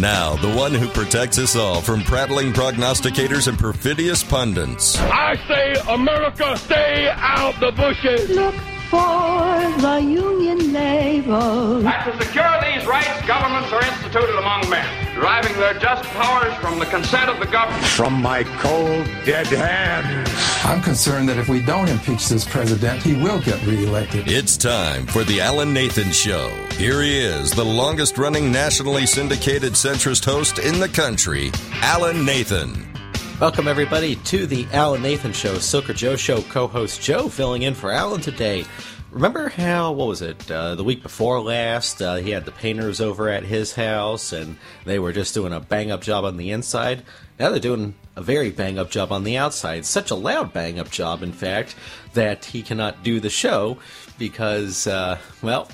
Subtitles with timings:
[0.00, 4.98] Now, the one who protects us all from prattling prognosticators and perfidious pundits.
[4.98, 8.28] I say, America, stay out the bushes.
[8.30, 8.54] Look
[8.90, 11.86] for the Union label.
[11.86, 16.78] And to secure these rights, governments are instituted among men, deriving their just powers from
[16.78, 17.84] the consent of the government.
[17.84, 20.28] From my cold, dead hands.
[20.64, 24.28] I'm concerned that if we don't impeach this president, he will get reelected.
[24.28, 26.50] It's time for the Alan Nathan Show.
[26.76, 32.92] Here he is, the longest running nationally syndicated centrist host in the country, Alan Nathan.
[33.40, 35.54] Welcome, everybody, to the Alan Nathan Show.
[35.54, 38.64] Silker Joe Show co host Joe filling in for Alan today.
[39.12, 43.00] Remember how, what was it, uh, the week before last, uh, he had the painters
[43.00, 46.50] over at his house and they were just doing a bang up job on the
[46.50, 47.04] inside?
[47.38, 49.86] Now they're doing a very bang up job on the outside.
[49.86, 51.76] Such a loud bang up job, in fact,
[52.14, 53.78] that he cannot do the show
[54.18, 55.68] because, uh, well,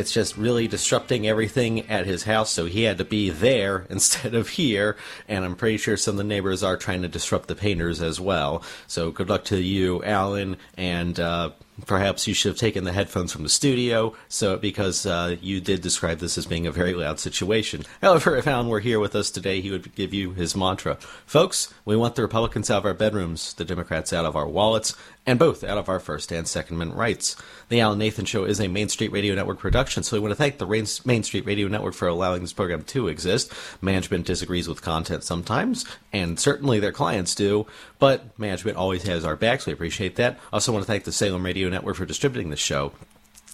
[0.00, 4.34] it's just really disrupting everything at his house, so he had to be there instead
[4.34, 4.96] of here.
[5.28, 8.18] And I'm pretty sure some of the neighbors are trying to disrupt the painters as
[8.18, 8.62] well.
[8.86, 11.50] So good luck to you, Alan, and uh,
[11.86, 15.80] perhaps you should have taken the headphones from the studio so because uh, you did
[15.80, 19.30] describe this as being a very loud situation however if alan were here with us
[19.30, 22.94] today he would give you his mantra folks we want the republicans out of our
[22.94, 24.94] bedrooms the democrats out of our wallets
[25.26, 27.36] and both out of our first and second amendment rights.
[27.68, 30.36] The alan nathan show is a main street radio network production so we want to
[30.36, 33.52] thank the main street radio network for allowing this program to exist.
[33.80, 37.66] Management disagrees with content sometimes and certainly their clients do
[37.98, 39.66] but management always has our backs.
[39.66, 40.38] We appreciate that.
[40.52, 42.92] Also want to thank the salem radio Network for distributing the show.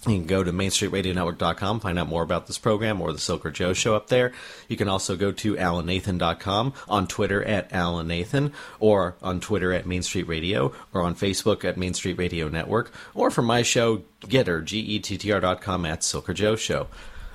[0.05, 3.73] You can go to MainStreetRadioNetwork.com, find out more about this program or the Silker Joe
[3.73, 4.31] show up there.
[4.67, 9.87] You can also go to AlanNathan.com, on Twitter at Alan Nathan, or on Twitter at
[9.87, 14.03] Main Street Radio, or on Facebook at Main Street Radio Network, or for my show,
[14.21, 16.87] Gettr, G-E-T-T-R.com at Silker Joe Show.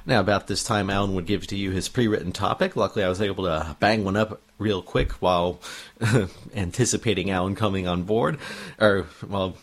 [0.05, 2.75] Now, about this time, Alan would give to you his pre-written topic.
[2.75, 5.61] Luckily, I was able to bang one up real quick while
[6.55, 8.39] anticipating Alan coming on board,
[8.81, 9.57] or well,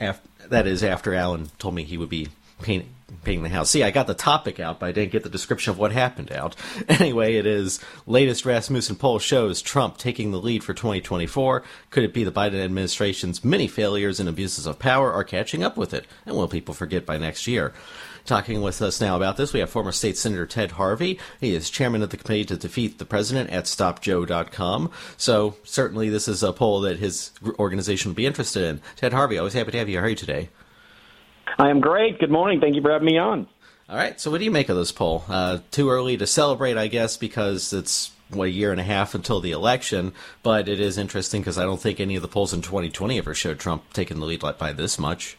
[0.00, 2.28] after, that is after Alan told me he would be
[2.62, 2.88] painting
[3.22, 3.70] painting the house.
[3.70, 6.32] See, I got the topic out, but I didn't get the description of what happened
[6.32, 6.56] out.
[6.88, 11.62] Anyway, it is latest Rasmussen poll shows Trump taking the lead for 2024.
[11.90, 15.76] Could it be the Biden administration's many failures and abuses of power are catching up
[15.76, 16.06] with it?
[16.24, 17.74] And will people forget by next year?
[18.26, 21.20] Talking with us now about this, we have former State Senator Ted Harvey.
[21.40, 24.90] He is chairman of the committee to defeat the president at StopJoe.com.
[25.16, 28.80] So certainly this is a poll that his organization would be interested in.
[28.96, 29.98] Ted Harvey, always happy to have you.
[29.98, 30.48] How are you today?
[31.56, 32.18] I am great.
[32.18, 32.60] Good morning.
[32.60, 33.46] Thank you for having me on.
[33.88, 34.20] All right.
[34.20, 35.24] So what do you make of this poll?
[35.28, 39.14] Uh, too early to celebrate, I guess, because it's what, a year and a half
[39.14, 40.12] until the election.
[40.42, 43.34] But it is interesting because I don't think any of the polls in 2020 ever
[43.34, 45.36] showed Trump taking the lead by this much.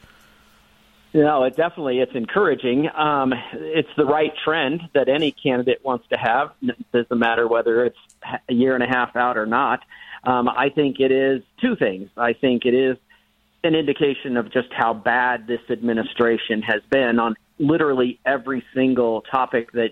[1.14, 2.90] No, it definitely it's encouraging.
[2.94, 6.52] Um, it's the right trend that any candidate wants to have.
[6.62, 7.98] It doesn't matter whether it's
[8.50, 9.80] a year and a half out or not.
[10.24, 12.10] Um, I think it is two things.
[12.18, 12.98] I think it is
[13.64, 19.72] an indication of just how bad this administration has been on literally every single topic
[19.72, 19.92] that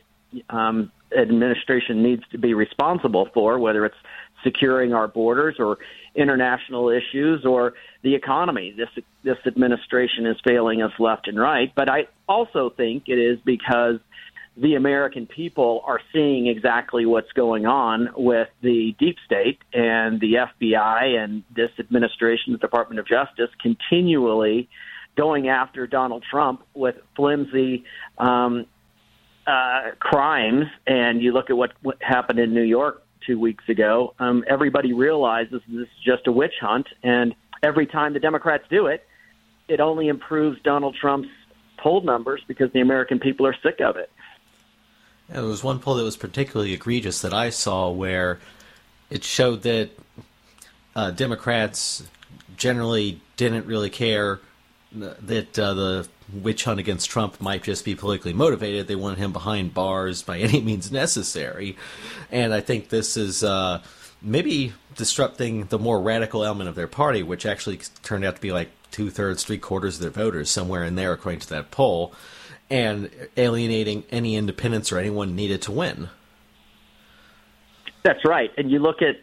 [0.49, 3.97] um, administration needs to be responsible for, whether it's
[4.45, 5.79] securing our borders or
[6.13, 7.73] international issues or
[8.03, 8.73] the economy.
[8.77, 11.73] This this administration is failing us left and right.
[11.75, 13.99] But I also think it is because
[14.57, 20.35] the American people are seeing exactly what's going on with the deep state and the
[20.35, 24.69] FBI and this administration, the Department of Justice, continually
[25.17, 27.83] going after Donald Trump with flimsy
[28.17, 28.65] um,
[29.45, 30.65] uh, crimes.
[30.87, 34.13] And you look at what, what happened in New York two weeks ago.
[34.19, 38.87] Um, everybody realizes this is just a witch hunt, and every time the Democrats do
[38.87, 39.05] it,
[39.67, 41.29] it only improves Donald Trump's
[41.77, 44.09] poll numbers because the American people are sick of it.
[45.29, 48.39] Yeah, there was one poll that was particularly egregious that I saw where
[49.09, 49.89] it showed that
[50.95, 52.03] uh, Democrats
[52.57, 54.39] generally didn't really care
[54.95, 58.87] that uh, the witch hunt against Trump might just be politically motivated.
[58.87, 61.77] They wanted him behind bars by any means necessary.
[62.31, 63.81] And I think this is uh,
[64.21, 68.51] maybe disrupting the more radical element of their party, which actually turned out to be
[68.51, 72.13] like two thirds, three quarters of their voters, somewhere in there, according to that poll
[72.69, 76.09] and alienating any independents or anyone needed to win.
[78.05, 78.51] That's right.
[78.55, 79.15] And you look at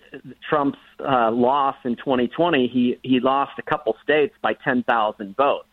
[0.50, 5.69] Trump's uh, loss in 2020, he, he lost a couple states by 10,000 votes.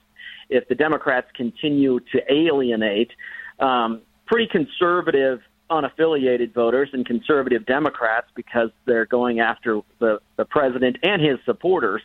[0.47, 3.09] If the Democrats continue to alienate
[3.59, 5.39] um, pretty conservative,
[5.71, 12.03] unaffiliated voters and conservative Democrats because they're going after the, the president and his supporters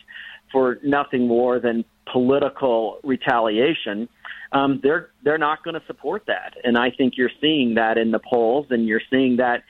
[0.50, 4.08] for nothing more than political retaliation,
[4.52, 6.54] um, they're they're not going to support that.
[6.62, 9.64] And I think you're seeing that in the polls, and you're seeing that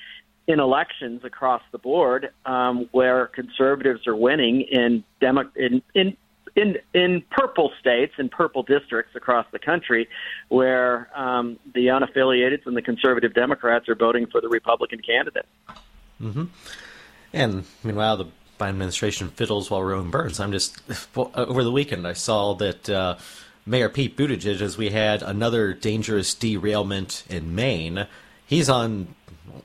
[0.46, 6.16] in elections across the board, um, where conservatives are winning in demo in, in
[6.56, 10.08] in in purple states and purple districts across the country,
[10.48, 15.46] where um, the unaffiliated and the conservative Democrats are voting for the Republican candidate.
[16.20, 16.44] Mm-hmm.
[17.32, 18.26] And meanwhile, the
[18.60, 20.38] Biden administration fiddles while Rome burns.
[20.38, 20.80] I'm just
[21.16, 22.88] over the weekend I saw that.
[22.88, 23.16] Uh,
[23.66, 28.06] Mayor Pete Buttigieg, as we had another dangerous derailment in Maine.
[28.44, 29.14] He's on,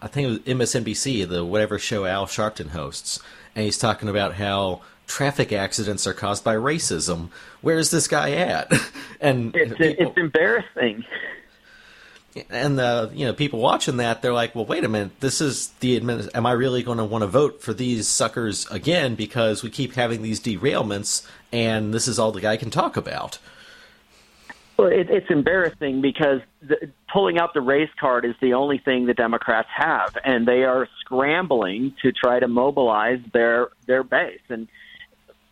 [0.02, 3.20] I think it was MSNBC, the whatever show Al Sharpton hosts,
[3.56, 7.30] and he's talking about how traffic accidents are caused by racism.
[7.62, 8.72] Where's this guy at?
[9.22, 11.04] and it's, people, it's embarrassing.
[12.50, 15.70] And the you know people watching that they're like, well, wait a minute, this is
[15.80, 16.30] the admin.
[16.34, 19.96] Am I really going to want to vote for these suckers again because we keep
[19.96, 23.40] having these derailments and this is all the guy can talk about?
[24.80, 26.78] Well, it, it's embarrassing because the,
[27.12, 30.88] pulling out the race card is the only thing the Democrats have, and they are
[31.02, 34.40] scrambling to try to mobilize their their base.
[34.48, 34.70] And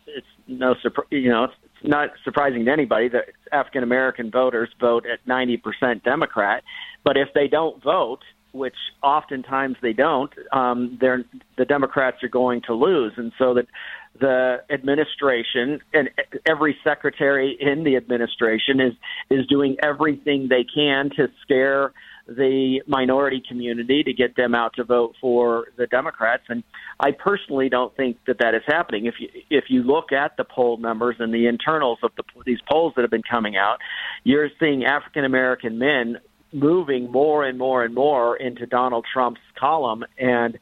[0.06, 4.70] it's no surprise, you know, it's, it's not surprising to anybody that African American voters
[4.80, 6.64] vote at ninety percent Democrat.
[7.04, 8.20] But if they don't vote,
[8.52, 11.22] which oftentimes they don't, um, they're,
[11.58, 13.66] the Democrats are going to lose, and so that
[14.20, 16.10] the administration and
[16.46, 18.92] every secretary in the administration is
[19.30, 21.92] is doing everything they can to scare
[22.26, 26.42] the minority community to get them out to vote for the Democrats.
[26.50, 26.62] And
[27.00, 29.06] I personally don't think that that is happening.
[29.06, 32.60] If you if you look at the poll numbers and the internals of the these
[32.70, 33.78] polls that have been coming out
[34.24, 36.18] you're seeing African American men
[36.52, 40.04] moving more and more and more into Donald Trump's column.
[40.18, 40.58] And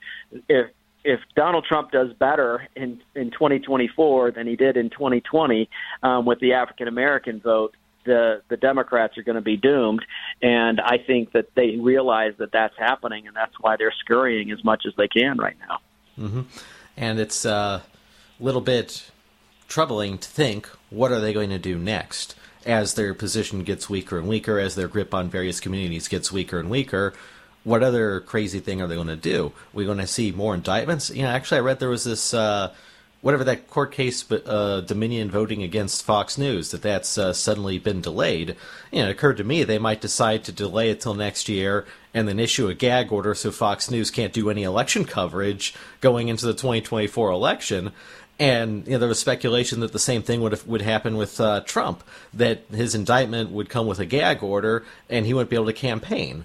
[0.49, 0.70] if
[1.06, 5.70] if Donald Trump does better in in 2024 than he did in 2020
[6.03, 10.05] um, with the African American vote, the the Democrats are going to be doomed.
[10.43, 14.62] And I think that they realize that that's happening, and that's why they're scurrying as
[14.64, 15.79] much as they can right now.
[16.19, 16.43] Mm-hmm.
[16.97, 17.81] And it's a uh,
[18.41, 19.11] little bit
[19.69, 24.19] troubling to think what are they going to do next as their position gets weaker
[24.19, 27.14] and weaker, as their grip on various communities gets weaker and weaker
[27.66, 29.50] what other crazy thing are they going to do?
[29.72, 31.10] We're going to see more indictments.
[31.10, 32.72] You know, actually, I read there was this uh,
[33.22, 38.00] whatever that court case, uh, Dominion voting against Fox News that that's uh, suddenly been
[38.00, 38.54] delayed.
[38.92, 41.84] You know, it occurred to me they might decide to delay it till next year
[42.14, 46.28] and then issue a gag order so Fox News can't do any election coverage going
[46.28, 47.90] into the 2024 election.
[48.38, 51.62] And you know, there was speculation that the same thing would would happen with uh,
[51.62, 55.66] Trump, that his indictment would come with a gag order and he wouldn't be able
[55.66, 56.44] to campaign.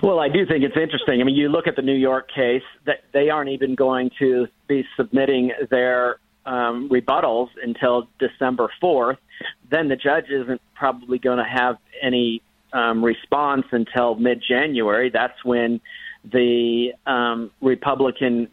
[0.02, 1.20] Well, I do think it's interesting.
[1.20, 4.46] I mean, you look at the New York case; that they aren't even going to
[4.66, 6.16] be submitting their
[6.46, 9.18] um, rebuttals until December fourth.
[9.70, 12.42] Then the judge isn't probably going to have any
[12.72, 15.10] um, response until mid-January.
[15.10, 15.80] That's when
[16.24, 18.48] the um, Republican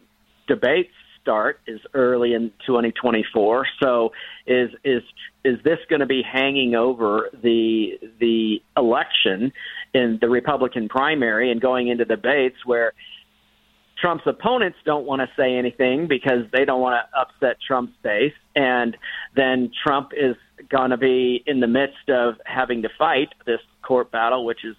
[0.46, 0.92] debates
[1.28, 3.66] start is early in 2024.
[3.82, 4.12] So
[4.46, 5.02] is is
[5.44, 9.52] is this going to be hanging over the the election
[9.92, 12.94] in the Republican primary and going into debates where
[14.00, 18.32] Trump's opponents don't want to say anything because they don't want to upset Trump's base,
[18.56, 18.96] and
[19.36, 20.36] then Trump is
[20.70, 24.76] going to be in the midst of having to fight this court battle, which is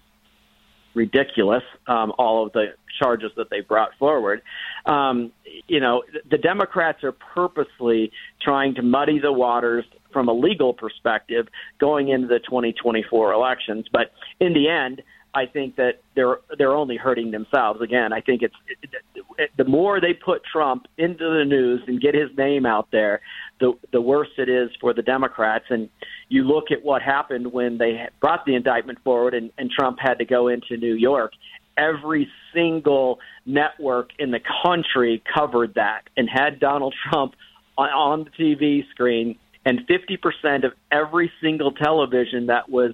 [0.94, 1.62] ridiculous.
[1.86, 4.42] Um, all of the charges that they brought forward.
[4.86, 5.32] Um,
[5.66, 11.48] you know, the Democrats are purposely trying to muddy the waters from a legal perspective
[11.78, 13.86] going into the 2024 elections.
[13.92, 15.02] But in the end,
[15.34, 17.80] I think that they're they're only hurting themselves.
[17.80, 18.90] Again, I think it's it,
[19.38, 23.20] it, the more they put Trump into the news and get his name out there,
[23.60, 25.66] the the worse it is for the Democrats.
[25.70, 25.88] And
[26.28, 30.14] you look at what happened when they brought the indictment forward, and, and Trump had
[30.14, 31.32] to go into New York.
[31.76, 37.34] Every single network in the country covered that and had Donald Trump
[37.78, 42.92] on, on the TV screen and 50% of every single television that was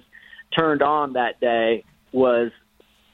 [0.57, 1.83] turned on that day
[2.17, 2.51] was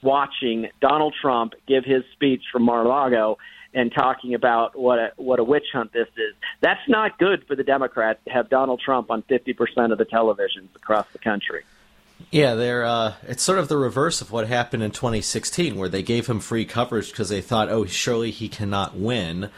[0.02, 3.38] watching Donald Trump give his speech from Mar-a-Lago
[3.74, 6.34] and talking about what a what a witch hunt this is.
[6.60, 10.74] That's not good for the Democrats to have Donald Trump on 50% of the televisions
[10.76, 11.64] across the country.
[12.30, 16.02] Yeah, they're uh, it's sort of the reverse of what happened in 2016 where they
[16.02, 19.50] gave him free coverage because they thought, "Oh, surely he cannot win."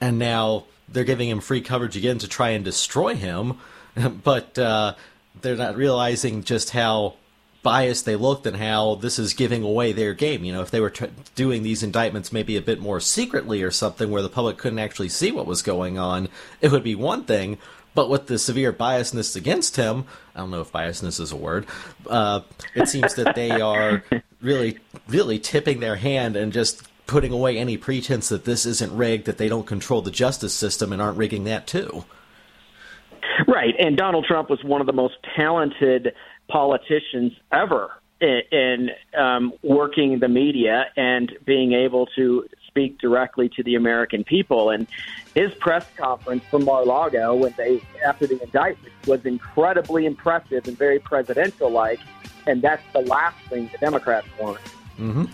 [0.00, 3.58] And now they're giving him free coverage again to try and destroy him,
[4.24, 4.94] but uh,
[5.40, 7.14] they're not realizing just how
[7.62, 10.44] biased they looked and how this is giving away their game.
[10.44, 13.70] You know, if they were t- doing these indictments maybe a bit more secretly or
[13.70, 16.28] something where the public couldn't actually see what was going on,
[16.60, 17.58] it would be one thing.
[17.94, 21.66] But with the severe biasness against him, I don't know if biasness is a word.
[22.06, 22.42] Uh,
[22.74, 24.04] it seems that they are
[24.40, 29.24] really, really tipping their hand and just putting away any pretense that this isn't rigged,
[29.24, 32.04] that they don't control the justice system and aren't rigging that too.
[33.46, 36.12] Right, and Donald Trump was one of the most talented
[36.48, 37.90] politicians ever
[38.20, 44.24] in, in um, working the media and being able to speak directly to the American
[44.24, 44.70] people.
[44.70, 44.86] And
[45.34, 50.98] his press conference from Mar-a-Lago when they after the indictment was incredibly impressive and very
[50.98, 52.00] presidential-like.
[52.46, 54.60] And that's the last thing the Democrats want.
[54.98, 55.24] Mm-hmm.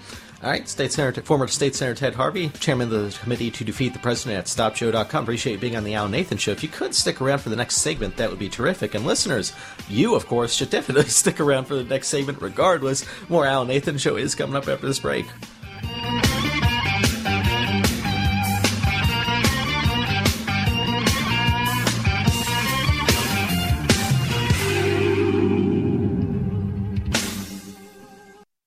[0.45, 3.95] All right, State Senator, former State Senator Ted Harvey, chairman of the committee to defeat
[3.95, 5.23] the president at StopJoe.com.
[5.23, 6.51] Appreciate you being on the Al Nathan Show.
[6.51, 8.95] If you could stick around for the next segment, that would be terrific.
[8.95, 9.55] And listeners,
[9.89, 13.07] you, of course, should definitely stick around for the next segment regardless.
[13.31, 15.25] More Al Nathan Show is coming up after this break.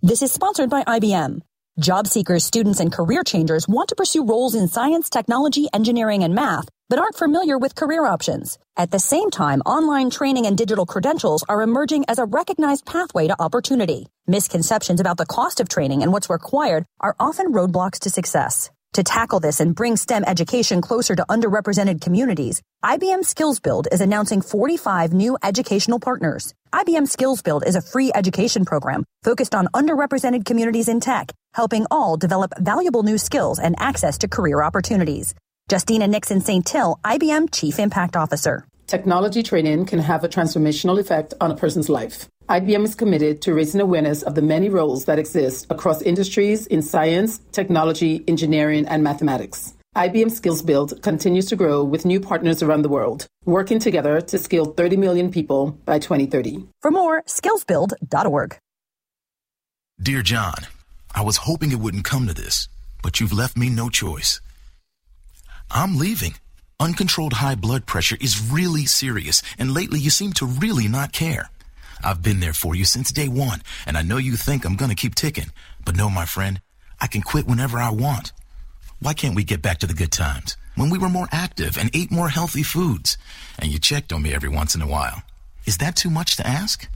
[0.01, 1.41] This is sponsored by IBM.
[1.79, 6.35] Job seekers, students, and career changers want to pursue roles in science, technology, engineering, and
[6.35, 8.59] math, but aren't familiar with career options.
[8.77, 13.27] At the same time, online training and digital credentials are emerging as a recognized pathway
[13.27, 14.05] to opportunity.
[14.27, 18.69] Misconceptions about the cost of training and what's required are often roadblocks to success.
[18.93, 24.01] To tackle this and bring STEM education closer to underrepresented communities, IBM Skills Build is
[24.01, 26.53] announcing 45 new educational partners.
[26.71, 31.87] IBM Skills Build is a free education program focused on underrepresented communities in tech, helping
[31.89, 35.33] all develop valuable new skills and access to career opportunities.
[35.71, 38.63] Justina Nixon-Saintil, IBM Chief Impact Officer.
[38.87, 42.27] Technology training can have a transformational effect on a person's life.
[42.49, 46.81] IBM is committed to raising awareness of the many roles that exist across industries in
[46.81, 49.73] science, technology, engineering, and mathematics.
[49.95, 54.37] IBM Skills Build continues to grow with new partners around the world, working together to
[54.37, 56.67] skill 30 million people by 2030.
[56.81, 58.57] For more, skillsbuild.org.
[60.01, 60.55] Dear John,
[61.15, 62.67] I was hoping it wouldn't come to this,
[63.01, 64.41] but you've left me no choice.
[65.71, 66.35] I'm leaving.
[66.79, 71.49] Uncontrolled high blood pressure is really serious, and lately you seem to really not care.
[72.03, 74.95] I've been there for you since day one, and I know you think I'm gonna
[74.95, 75.51] keep ticking.
[75.85, 76.61] But no, my friend,
[76.99, 78.33] I can quit whenever I want.
[78.99, 80.57] Why can't we get back to the good times?
[80.75, 83.17] When we were more active and ate more healthy foods,
[83.59, 85.23] and you checked on me every once in a while.
[85.65, 86.89] Is that too much to ask?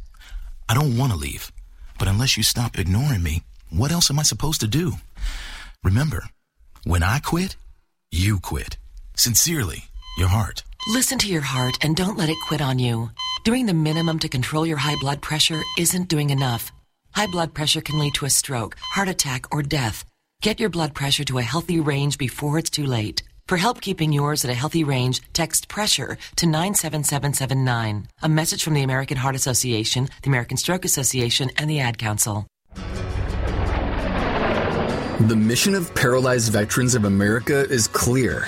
[0.68, 1.52] I don't want to leave,
[2.00, 4.94] but unless you stop ignoring me, what else am I supposed to do?
[5.84, 6.24] Remember,
[6.84, 7.56] when I quit,
[8.12, 8.78] you quit.
[9.20, 10.64] Sincerely, your heart.
[10.90, 13.10] Listen to your heart and don't let it quit on you.
[13.44, 16.72] Doing the minimum to control your high blood pressure isn't doing enough.
[17.14, 20.06] High blood pressure can lead to a stroke, heart attack, or death.
[20.44, 23.24] Get your blood pressure to a healthy range before it's too late.
[23.48, 28.08] For help keeping yours at a healthy range, text pressure to 97779.
[28.22, 32.46] A message from the American Heart Association, the American Stroke Association, and the Ad Council.
[35.22, 38.48] The mission of Paralyzed Veterans of America is clear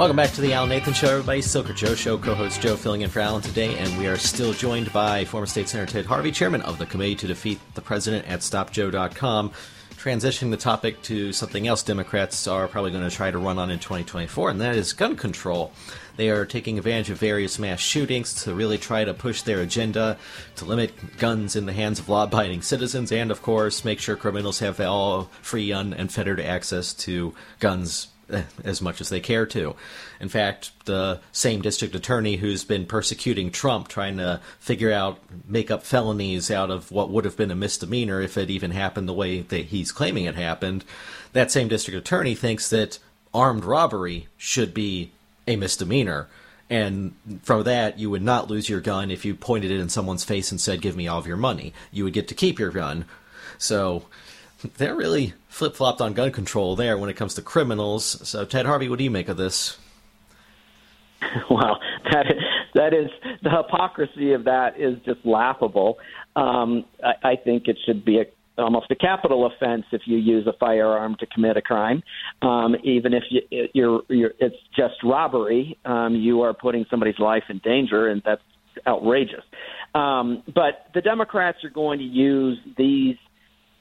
[0.00, 1.42] Welcome back to the Alan Nathan Show, everybody.
[1.42, 4.90] Silker Joe Show, co-host Joe filling in for Alan today, and we are still joined
[4.94, 8.40] by former State Senator Ted Harvey, chairman of the Committee to Defeat the President at
[8.40, 9.52] StopJoe.com.
[9.98, 13.70] Transitioning the topic to something else Democrats are probably going to try to run on
[13.70, 15.70] in 2024, and that is gun control.
[16.16, 20.16] They are taking advantage of various mass shootings to really try to push their agenda
[20.56, 24.16] to limit guns in the hands of law abiding citizens and, of course, make sure
[24.16, 28.08] criminals have all free, and unfettered access to guns
[28.64, 29.74] as much as they care to.
[30.20, 35.70] In fact, the same district attorney who's been persecuting Trump, trying to figure out, make
[35.70, 39.12] up felonies out of what would have been a misdemeanor if it even happened the
[39.12, 40.84] way that he's claiming it happened,
[41.32, 42.98] that same district attorney thinks that
[43.32, 45.12] armed robbery should be
[45.46, 46.28] a misdemeanor.
[46.68, 50.24] And from that, you would not lose your gun if you pointed it in someone's
[50.24, 51.72] face and said, Give me all of your money.
[51.90, 53.06] You would get to keep your gun.
[53.58, 54.04] So
[54.76, 58.26] they're really flip flopped on gun control there when it comes to criminals.
[58.26, 59.76] So, Ted Harvey, what do you make of this?
[61.50, 61.78] Well,
[62.10, 62.42] that is,
[62.74, 63.10] that is
[63.42, 65.98] the hypocrisy of that is just laughable.
[66.34, 68.24] Um, I, I think it should be a,
[68.60, 72.02] almost a capital offense if you use a firearm to commit a crime.
[72.40, 77.44] Um, even if you, you're, you're, it's just robbery, um, you are putting somebody's life
[77.50, 78.42] in danger, and that's
[78.86, 79.44] outrageous.
[79.94, 83.16] Um, but the Democrats are going to use these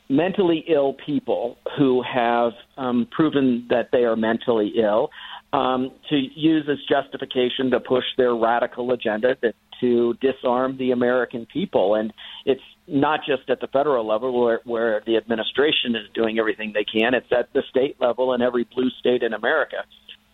[0.10, 5.10] mentally ill people who have um, proven that they are mentally ill
[5.54, 11.46] um, to use as justification to push their radical agenda that, to disarm the American
[11.46, 11.96] people.
[11.96, 12.12] And
[12.46, 16.84] it's not just at the federal level where, where the administration is doing everything they
[16.84, 19.78] can, it's at the state level in every blue state in America.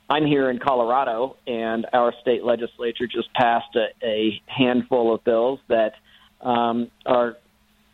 [0.09, 5.59] I'm here in Colorado, and our state legislature just passed a, a handful of bills
[5.67, 5.93] that
[6.41, 7.37] um, are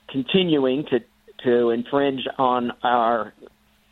[0.10, 1.00] continuing to
[1.44, 3.34] to infringe on our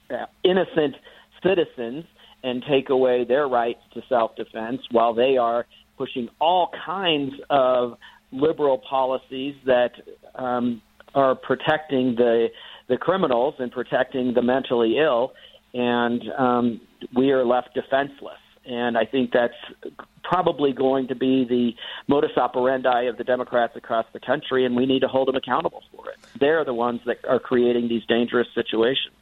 [0.09, 0.95] uh, innocent
[1.43, 2.05] citizens
[2.43, 5.65] and take away their rights to self defense while they are
[5.97, 7.97] pushing all kinds of
[8.31, 9.91] liberal policies that
[10.35, 10.81] um,
[11.15, 12.47] are protecting the
[12.87, 15.33] the criminals and protecting the mentally ill,
[15.73, 16.81] and um,
[17.15, 18.39] we are left defenseless.
[18.69, 19.55] And I think that's
[20.23, 21.75] probably going to be the
[22.07, 25.83] modus operandi of the Democrats across the country, and we need to hold them accountable
[25.91, 26.17] for it.
[26.39, 29.15] They're the ones that are creating these dangerous situations.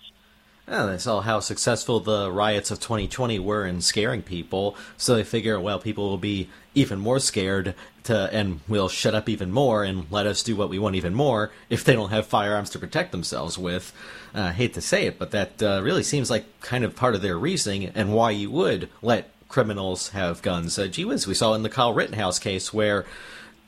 [0.67, 5.23] Yeah, they saw how successful the riots of 2020 were in scaring people, so they
[5.23, 9.85] figure, well, people will be even more scared to, and will shut up even more
[9.85, 12.79] and let us do what we want even more if they don't have firearms to
[12.79, 13.93] protect themselves with.
[14.35, 17.15] Uh, I hate to say it, but that uh, really seems like kind of part
[17.15, 20.77] of their reasoning and why you would let criminals have guns.
[20.77, 23.05] Uh, gee whiz, we saw in the Kyle Rittenhouse case where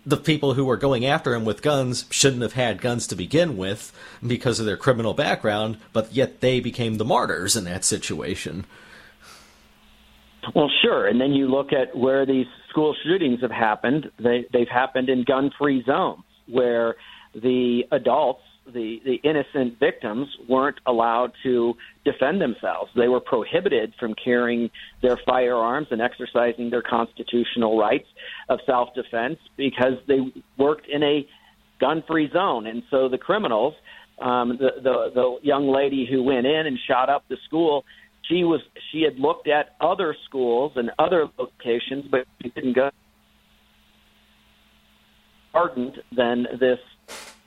[0.06, 3.58] the people who were going after him with guns shouldn't have had guns to begin
[3.58, 3.94] with
[4.26, 8.66] because of their criminal background, but yet they became the martyrs in that situation.
[10.56, 11.08] Well, sure.
[11.08, 14.10] And then you look at where these school shootings have happened.
[14.18, 16.96] They, they've happened in gun free zones where
[17.36, 18.42] the adults
[18.74, 22.92] the, the innocent victims weren't allowed to defend themselves.
[22.96, 24.70] They were prohibited from carrying
[25.02, 28.08] their firearms and exercising their constitutional rights
[28.50, 31.28] of self defense because they worked in a
[31.80, 32.68] gun free zone.
[32.68, 33.74] And so the criminals,
[34.22, 37.86] um, the, the, the young lady who went in and shot up the school,
[38.24, 42.92] she was she had looked at other schools and other locations, but she didn't go
[45.54, 46.80] ardent than this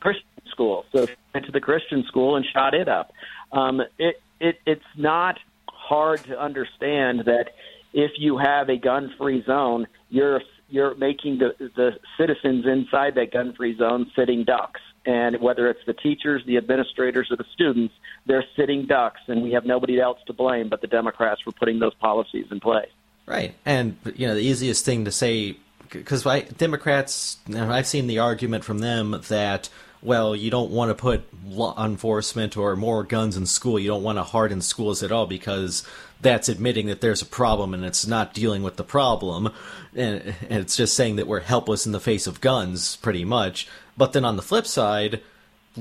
[0.01, 0.85] Christian school.
[0.93, 3.13] So she went to the Christian school and shot it up.
[3.51, 5.39] Um, it, it it's not
[5.69, 7.51] hard to understand that
[7.93, 13.77] if you have a gun-free zone, you're you're making the the citizens inside that gun-free
[13.77, 14.81] zone sitting ducks.
[15.05, 17.93] And whether it's the teachers, the administrators, or the students,
[18.25, 21.81] they're sitting ducks, and we have nobody else to blame but the Democrats for putting
[21.81, 22.91] those policies in place.
[23.27, 25.57] Right, and you know the easiest thing to say
[25.93, 26.25] because
[26.57, 29.69] Democrats, I've seen the argument from them that
[30.03, 33.79] well, you don't want to put law enforcement or more guns in school.
[33.79, 35.85] You don't want to harden schools at all because
[36.21, 39.53] that's admitting that there's a problem and it's not dealing with the problem.
[39.95, 43.69] And, and it's just saying that we're helpless in the face of guns, pretty much.
[43.97, 45.21] But then on the flip side,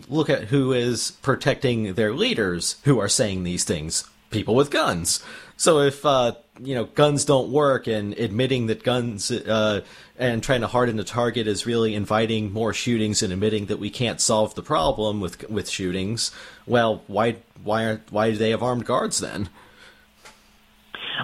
[0.08, 5.24] look at who is protecting their leaders who are saying these things people with guns.
[5.58, 9.82] So if uh, you know guns don't work, and admitting that guns uh,
[10.18, 13.90] and trying to harden the target is really inviting more shootings and admitting that we
[13.90, 16.32] can't solve the problem with with shootings,
[16.66, 19.50] well, why why aren't why do they have armed guards then?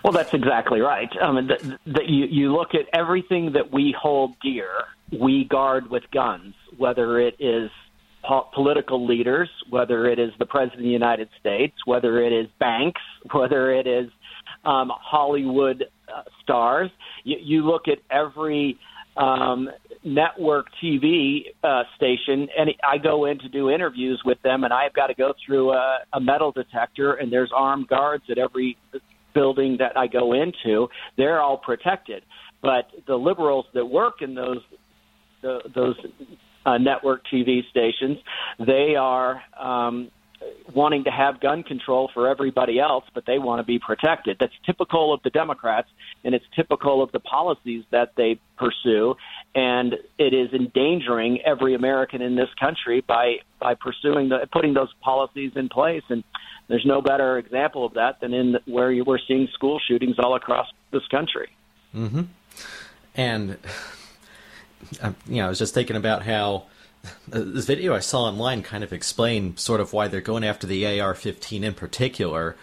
[0.04, 1.10] Well, that's exactly right.
[1.22, 4.70] Um, that, that you, you look at everything that we hold dear,
[5.12, 7.72] we guard with guns, whether it is
[8.24, 12.48] po- political leaders, whether it is the President of the United States, whether it is
[12.60, 14.10] banks, whether it is
[14.68, 16.92] um, Hollywood uh, stars.
[17.24, 18.78] You, you look at every
[19.16, 19.70] um,
[20.04, 24.94] network TV uh, station, and I go in to do interviews with them, and I've
[24.94, 28.78] got to go through a, a metal detector, and there's armed guards at every
[29.34, 30.88] building that I go into.
[31.18, 32.24] They're all protected,
[32.62, 34.60] but the liberals that work in those
[35.42, 35.96] the, those
[36.66, 38.18] uh, network TV stations,
[38.66, 40.10] they are um,
[40.74, 44.38] wanting to have gun control for everybody else, but they want to be protected.
[44.40, 45.90] That's typical of the Democrats,
[46.24, 49.16] and it's typical of the policies that they pursue.
[49.56, 54.94] And it is endangering every American in this country by by pursuing the putting those
[55.02, 56.04] policies in place.
[56.10, 56.24] And
[56.68, 60.36] there's no better example of that than in where you were seeing school shootings all
[60.36, 61.50] across this country.
[61.96, 62.24] Mm-hmm.
[63.16, 63.58] And
[65.28, 66.66] you know, I was just thinking about how
[67.28, 71.00] this video I saw online kind of explained sort of why they're going after the
[71.00, 72.56] AR-15 in particular.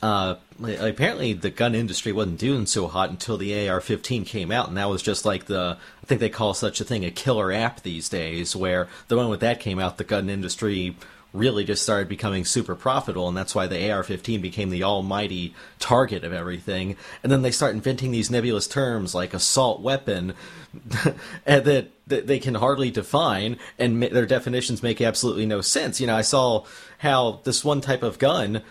[0.00, 4.76] Uh, apparently, the gun industry wasn't doing so hot until the AR-15 came out, and
[4.76, 7.82] that was just like the I think they call such a thing a killer app
[7.82, 8.54] these days.
[8.54, 10.96] Where the moment that came out, the gun industry
[11.38, 16.24] really just started becoming super profitable, and that's why the AR-15 became the almighty target
[16.24, 16.96] of everything.
[17.22, 20.34] And then they start inventing these nebulous terms like assault weapon
[21.44, 26.00] that, that they can hardly define, and their definitions make absolutely no sense.
[26.00, 26.64] You know, I saw
[26.98, 28.62] how this one type of gun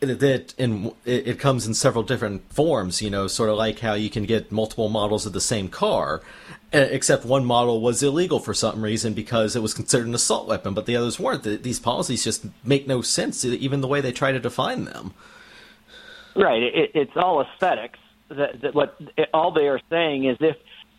[0.00, 3.00] that in it comes in several different forms.
[3.00, 6.22] You know, sort of like how you can get multiple models of the same car,
[6.72, 10.74] except one model was illegal for some reason because it was considered an assault weapon,
[10.74, 11.42] but the others weren't.
[11.62, 15.14] These policies just make no sense, even the way they try to define them.
[16.34, 16.62] Right.
[16.62, 17.98] It, it's all aesthetics.
[18.28, 20.56] That, that what it, all they are saying is if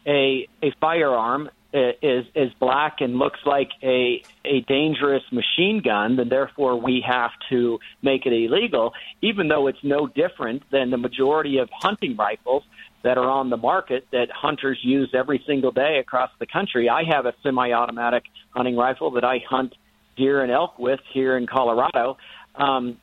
[0.08, 6.16] a a firearm uh, is is black and looks like a a dangerous machine gun,
[6.16, 10.98] then therefore we have to make it illegal, even though it's no different than the
[10.98, 12.64] majority of hunting rifles
[13.08, 16.90] that are on the market that hunters use every single day across the country.
[16.90, 19.76] I have a semi-automatic hunting rifle that I hunt
[20.18, 22.18] deer and elk with here in Colorado.
[22.56, 22.98] Um,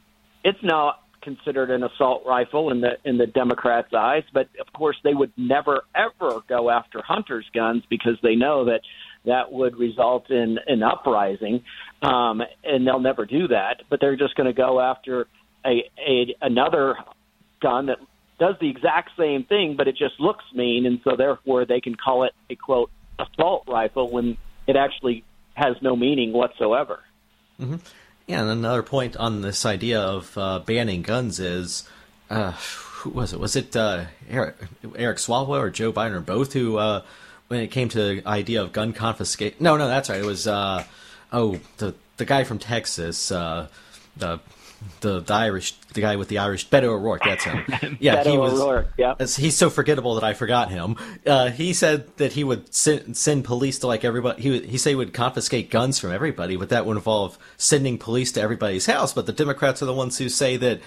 [0.44, 4.96] it's not considered an assault rifle in the in the Democrats' eyes, but of course
[5.02, 8.82] they would never ever go after hunters' guns because they know that
[9.24, 11.62] that would result in an uprising,
[12.02, 13.84] um, and they'll never do that.
[13.88, 15.28] But they're just going to go after
[15.64, 16.96] a, a another
[17.62, 17.96] gun that
[18.38, 21.94] does the exact same thing, but it just looks mean, and so therefore they can
[21.94, 27.00] call it a quote assault rifle when it actually has no meaning whatsoever.
[27.60, 27.76] Mm-hmm.
[28.26, 31.88] Yeah, and another point on this idea of uh, banning guns is,
[32.30, 33.38] uh, who was it?
[33.38, 34.56] Was it uh, Eric,
[34.96, 37.02] Eric Swalwell or Joe Biden or both who, uh,
[37.48, 39.58] when it came to the idea of gun confiscation?
[39.60, 40.20] No, no, that's right.
[40.20, 40.84] It was uh,
[41.32, 43.68] oh the the guy from Texas, uh,
[44.16, 44.40] the
[45.00, 47.22] the, the Irish, the guy with the Irish, Beto O'Rourke.
[47.24, 47.64] That's him.
[48.00, 48.60] Yeah, Beto he was.
[48.60, 49.14] O'Rourke, yeah.
[49.18, 50.96] He's so forgettable that I forgot him.
[51.26, 54.42] Uh, he said that he would send, send police to like everybody.
[54.42, 57.98] He would, he say he would confiscate guns from everybody, but that would involve sending
[57.98, 59.12] police to everybody's house.
[59.12, 60.80] But the Democrats are the ones who say that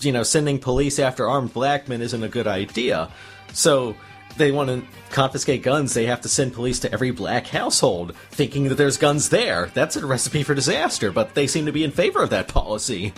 [0.00, 3.10] you know sending police after armed black men isn't a good idea.
[3.52, 3.96] So
[4.38, 8.68] they want to confiscate guns, they have to send police to every black household, thinking
[8.68, 9.70] that there's guns there.
[9.74, 13.12] That's a recipe for disaster, but they seem to be in favor of that policy.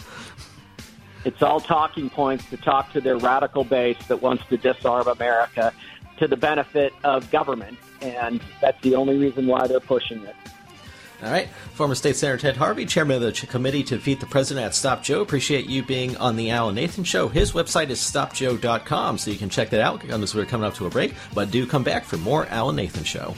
[1.25, 5.73] It's all talking points to talk to their radical base that wants to disarm America
[6.19, 10.35] to the benefit of government, and that's the only reason why they're pushing it.
[11.23, 11.49] All right.
[11.75, 15.03] Former State Senator Ted Harvey, chairman of the committee to defeat the president at Stop
[15.03, 15.21] Joe.
[15.21, 17.29] Appreciate you being on the Alan Nathan Show.
[17.29, 20.87] His website is stopjoe.com, so you can check that out as we're coming up to
[20.87, 21.15] a break.
[21.35, 23.35] But do come back for more Alan Nathan Show.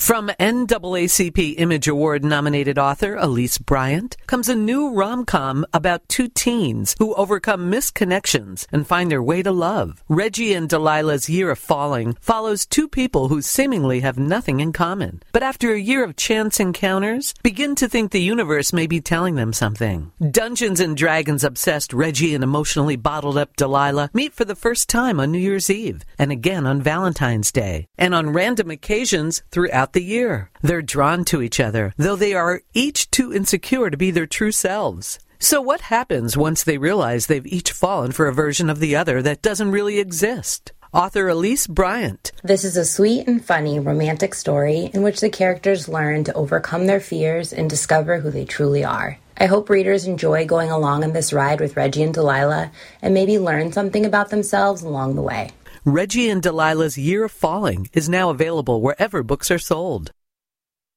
[0.00, 6.26] From NAACP Image Award nominated author Elise Bryant comes a new rom com about two
[6.26, 10.02] teens who overcome misconnections and find their way to love.
[10.08, 15.22] Reggie and Delilah's Year of Falling follows two people who seemingly have nothing in common,
[15.32, 19.34] but after a year of chance encounters, begin to think the universe may be telling
[19.34, 20.10] them something.
[20.30, 25.20] Dungeons and Dragons obsessed Reggie and emotionally bottled up Delilah meet for the first time
[25.20, 30.02] on New Year's Eve and again on Valentine's Day, and on random occasions throughout the
[30.02, 30.50] year.
[30.62, 34.52] They're drawn to each other, though they are each too insecure to be their true
[34.52, 35.18] selves.
[35.38, 39.22] So, what happens once they realize they've each fallen for a version of the other
[39.22, 40.72] that doesn't really exist?
[40.92, 42.32] Author Elise Bryant.
[42.42, 46.86] This is a sweet and funny romantic story in which the characters learn to overcome
[46.86, 49.16] their fears and discover who they truly are.
[49.38, 53.38] I hope readers enjoy going along on this ride with Reggie and Delilah and maybe
[53.38, 55.52] learn something about themselves along the way.
[55.86, 60.10] Reggie and Delilah's Year of Falling is now available wherever books are sold.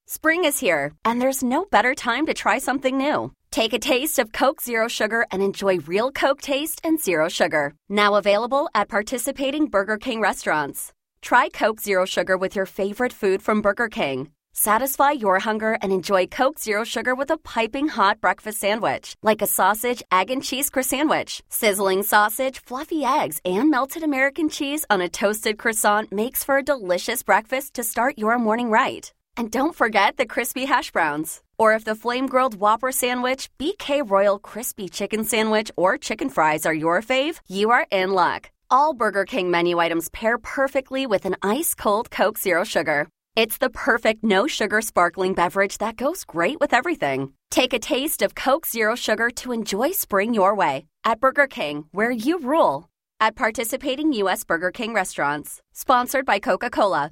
[0.08, 3.32] Spring is here, and there's no better time to try something new.
[3.50, 7.76] Take a taste of Coke Zero Sugar and enjoy real Coke taste and zero sugar.
[7.88, 10.91] Now available at participating Burger King restaurants.
[11.22, 14.32] Try Coke Zero Sugar with your favorite food from Burger King.
[14.56, 19.42] Satisfy your hunger and enjoy Coke Zero Sugar with a piping hot breakfast sandwich, like
[19.42, 20.94] a sausage, egg, and cheese croissant.
[20.94, 21.42] sandwich.
[21.50, 26.63] Sizzling sausage, fluffy eggs, and melted American cheese on a toasted croissant makes for a
[26.63, 29.12] delicious breakfast to start your morning right.
[29.36, 31.42] And don't forget the crispy hash browns.
[31.58, 36.66] Or if the flame grilled Whopper sandwich, BK Royal Crispy Chicken Sandwich, or chicken fries
[36.66, 38.52] are your fave, you are in luck.
[38.70, 43.08] All Burger King menu items pair perfectly with an ice cold Coke Zero Sugar.
[43.36, 47.34] It's the perfect no sugar sparkling beverage that goes great with everything.
[47.50, 51.86] Take a taste of Coke Zero Sugar to enjoy spring your way at Burger King,
[51.91, 52.89] where you rule.
[53.19, 54.43] At participating U.S.
[54.43, 55.62] Burger King restaurants.
[55.74, 57.12] Sponsored by Coca Cola.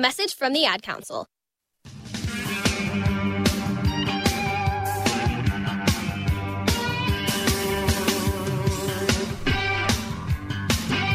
[0.00, 1.26] Message from the Ad Council.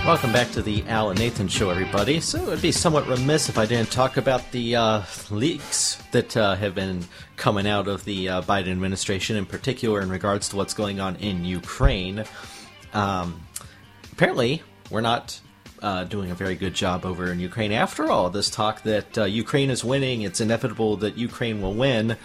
[0.05, 2.19] Welcome back to the Alan Nathan Show, everybody.
[2.19, 6.37] So it would be somewhat remiss if I didn't talk about the uh, leaks that
[6.37, 7.05] uh, have been
[7.37, 11.15] coming out of the uh, Biden administration, in particular in regards to what's going on
[11.15, 12.23] in Ukraine.
[12.93, 13.47] Um,
[14.11, 15.41] apparently, we're not
[15.85, 17.71] uh, doing a very good job over in Ukraine.
[17.71, 22.17] After all, this talk that uh, Ukraine is winning, it's inevitable that Ukraine will win.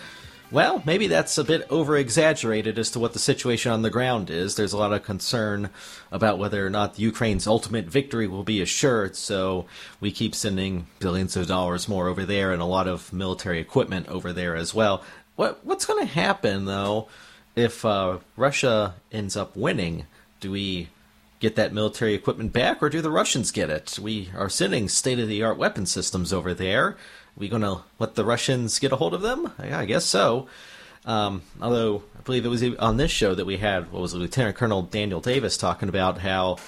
[0.51, 4.31] Well, maybe that's a bit over exaggerated as to what the situation on the ground
[4.31, 4.55] is.
[4.55, 5.69] There's a lot of concern
[6.11, 9.67] about whether or not Ukraine's ultimate victory will be assured, so
[10.01, 14.09] we keep sending billions of dollars more over there and a lot of military equipment
[14.09, 15.05] over there as well.
[15.37, 17.09] What what's going to happen though
[17.55, 20.07] if uh, Russia ends up winning,
[20.41, 20.89] do we
[21.41, 23.99] get that military equipment back, or do the Russians get it?
[24.01, 26.89] We are sending state of the art weapon systems over there.
[26.89, 26.97] Are
[27.37, 29.53] we going to let the Russians get a hold of them?
[29.59, 30.47] Yeah, I guess so.
[31.07, 34.19] Um, although I believe it was on this show that we had what was it,
[34.19, 36.59] Lieutenant Colonel Daniel Davis talking about how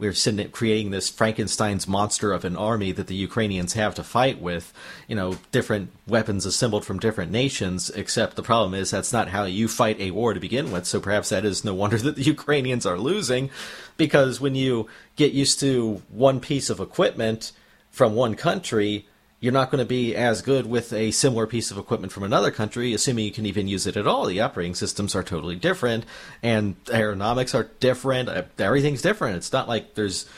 [0.00, 4.40] we're sitting creating this Frankenstein's monster of an army that the Ukrainians have to fight
[4.40, 4.72] with,
[5.06, 7.90] you know, different weapons assembled from different nations.
[7.90, 10.86] Except the problem is that's not how you fight a war to begin with.
[10.86, 13.50] So perhaps that is no wonder that the Ukrainians are losing,
[13.98, 17.52] because when you get used to one piece of equipment
[17.90, 19.06] from one country,
[19.40, 22.50] you're not going to be as good with a similar piece of equipment from another
[22.50, 24.26] country, assuming you can even use it at all.
[24.26, 26.04] The operating systems are totally different,
[26.42, 28.28] and ergonomics are different.
[28.28, 29.36] Uh, everything's different.
[29.36, 30.28] It's not like there's,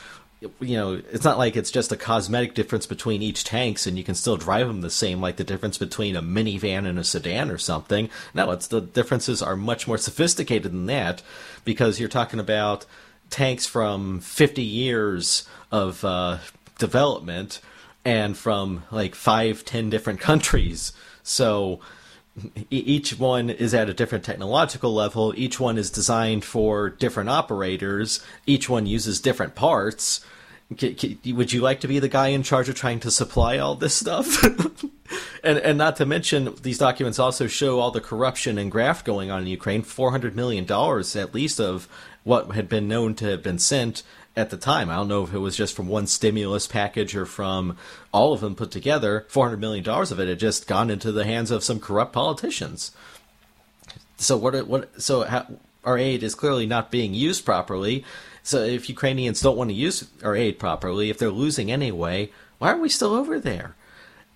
[0.60, 4.04] you know, it's not like it's just a cosmetic difference between each tanks, and you
[4.04, 7.50] can still drive them the same, like the difference between a minivan and a sedan
[7.50, 8.08] or something.
[8.34, 11.22] No, it's the differences are much more sophisticated than that,
[11.64, 12.86] because you're talking about
[13.30, 16.38] tanks from 50 years of uh,
[16.78, 17.60] development
[18.04, 20.92] and from like five, ten different countries.
[21.22, 21.80] So
[22.70, 25.34] each one is at a different technological level.
[25.36, 28.24] Each one is designed for different operators.
[28.46, 30.24] Each one uses different parts.
[30.70, 33.94] Would you like to be the guy in charge of trying to supply all this
[33.94, 34.42] stuff?
[35.44, 39.30] and and not to mention, these documents also show all the corruption and graft going
[39.30, 39.82] on in Ukraine.
[39.82, 41.86] Four hundred million dollars, at least, of
[42.24, 44.02] what had been known to have been sent
[44.36, 44.88] at the time.
[44.88, 47.76] I don't know if it was just from one stimulus package or from
[48.12, 49.26] all of them put together.
[49.28, 52.12] Four hundred million dollars of it had just gone into the hands of some corrupt
[52.12, 52.92] politicians.
[54.16, 54.66] So what?
[54.66, 55.02] What?
[55.02, 55.46] So
[55.84, 58.04] our aid is clearly not being used properly.
[58.42, 62.72] So if Ukrainians don't want to use our aid properly, if they're losing anyway, why
[62.72, 63.76] are we still over there?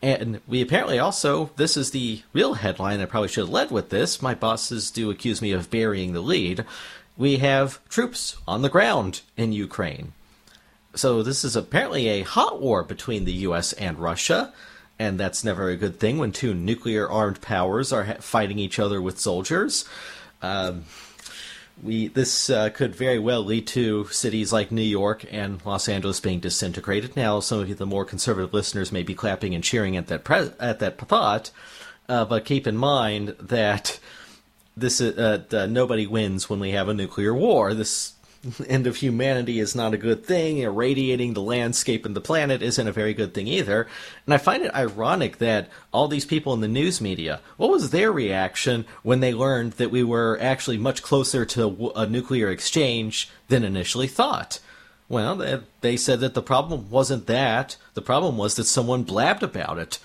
[0.03, 3.01] And we apparently also, this is the real headline.
[3.01, 4.21] I probably should have led with this.
[4.21, 6.65] My bosses do accuse me of burying the lead
[7.17, 10.13] we have troops on the ground in Ukraine.
[10.95, 13.73] So this is apparently a hot war between the U.S.
[13.75, 14.53] and Russia,
[14.99, 19.01] and that's never a good thing when two nuclear armed powers are fighting each other
[19.03, 19.85] with soldiers.
[20.41, 20.85] Um,
[21.83, 26.21] we this uh, could very well lead to cities like New York and Los Angeles
[26.21, 27.17] being disintegrated.
[27.17, 30.25] Now, some of you, the more conservative listeners, may be clapping and cheering at that
[30.25, 31.51] pre- at that thought,
[32.09, 34.01] uh, but keep in mind that
[34.77, 37.73] this uh, uh, nobody wins when we have a nuclear war.
[37.73, 38.13] This
[38.69, 40.59] end of humanity is not a good thing.
[40.59, 43.87] Irradiating the landscape and the planet isn't a very good thing either.
[44.27, 47.91] And I find it ironic that all these people in the news media, what was
[47.91, 53.31] their reaction when they learned that we were actually much closer to a nuclear exchange
[53.49, 54.61] than initially thought?
[55.09, 57.77] Well, they said that the problem wasn't that.
[57.95, 60.01] The problem was that someone blabbed about it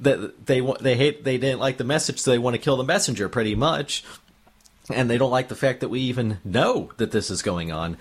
[0.00, 2.84] that they they hate they didn't like the message, so they want to kill the
[2.84, 4.04] messenger pretty much,
[4.92, 7.96] and they don't like the fact that we even know that this is going on.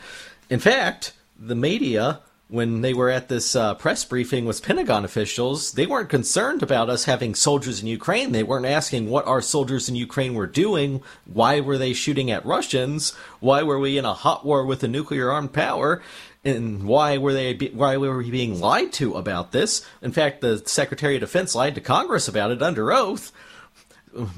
[0.49, 5.73] In fact, the media when they were at this uh, press briefing with Pentagon officials,
[5.73, 8.31] they weren't concerned about us having soldiers in Ukraine.
[8.31, 11.03] They weren't asking what our soldiers in Ukraine were doing.
[11.25, 13.11] Why were they shooting at Russians?
[13.39, 16.01] Why were we in a hot war with a nuclear armed power?
[16.43, 19.85] And why were they why were we being lied to about this?
[20.01, 23.31] In fact, the Secretary of Defense lied to Congress about it under oath.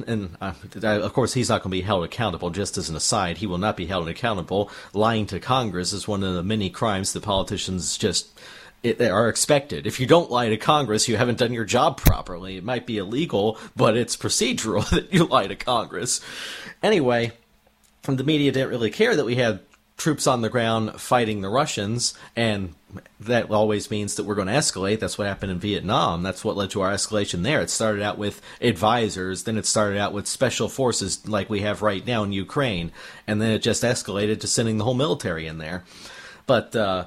[0.06, 2.50] And uh, of course, he's not going to be held accountable.
[2.50, 4.70] Just as an aside, he will not be held accountable.
[4.94, 8.38] Lying to Congress is one of the many crimes that politicians just
[8.84, 9.88] it, are expected.
[9.88, 12.58] If you don't lie to Congress, you haven't done your job properly.
[12.58, 16.20] It might be illegal, but it's procedural that you lie to Congress.
[16.84, 17.32] Anyway,
[18.04, 19.62] the media didn't really care that we had
[20.02, 22.74] troops on the ground fighting the Russians, and
[23.20, 25.00] that always means that we're going to escalate.
[25.00, 26.24] That's what happened in Vietnam.
[26.24, 27.62] That's what led to our escalation there.
[27.62, 31.84] It started out with advisors, then it started out with special forces like we have
[31.84, 32.92] right now in Ukraine,
[33.28, 35.84] and then it just escalated to sending the whole military in there.
[36.48, 37.06] But uh,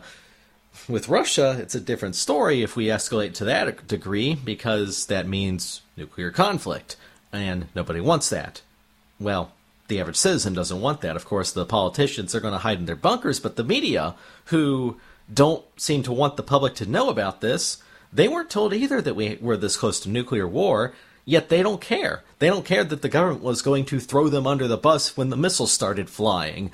[0.89, 5.83] with Russia, it's a different story if we escalate to that degree because that means
[5.97, 6.95] nuclear conflict,
[7.33, 8.63] and nobody wants that.
[9.19, 9.51] Well,
[9.89, 11.17] the average citizen doesn't want that.
[11.17, 14.15] Of course, the politicians are going to hide in their bunkers, but the media,
[14.47, 14.99] who
[15.33, 17.83] don't seem to want the public to know about this,
[18.13, 20.95] they weren't told either that we were this close to nuclear war.
[21.27, 22.23] Yet they don't care.
[22.39, 25.31] They don't care that the government was going to throw them under the bus when
[25.31, 26.71] the missiles started flying.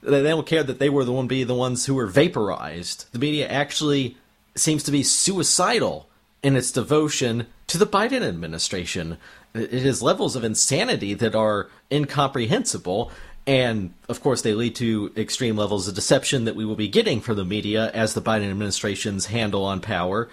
[0.00, 3.06] They don't care that they were the one be the ones who were vaporized.
[3.10, 4.16] The media actually
[4.54, 6.08] seems to be suicidal
[6.42, 9.18] in its devotion to the Biden administration
[9.54, 13.10] it is levels of insanity that are incomprehensible.
[13.46, 17.20] And of course, they lead to extreme levels of deception that we will be getting
[17.20, 20.28] from the media as the Biden administration's handle on power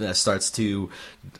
[0.00, 0.90] uh, starts to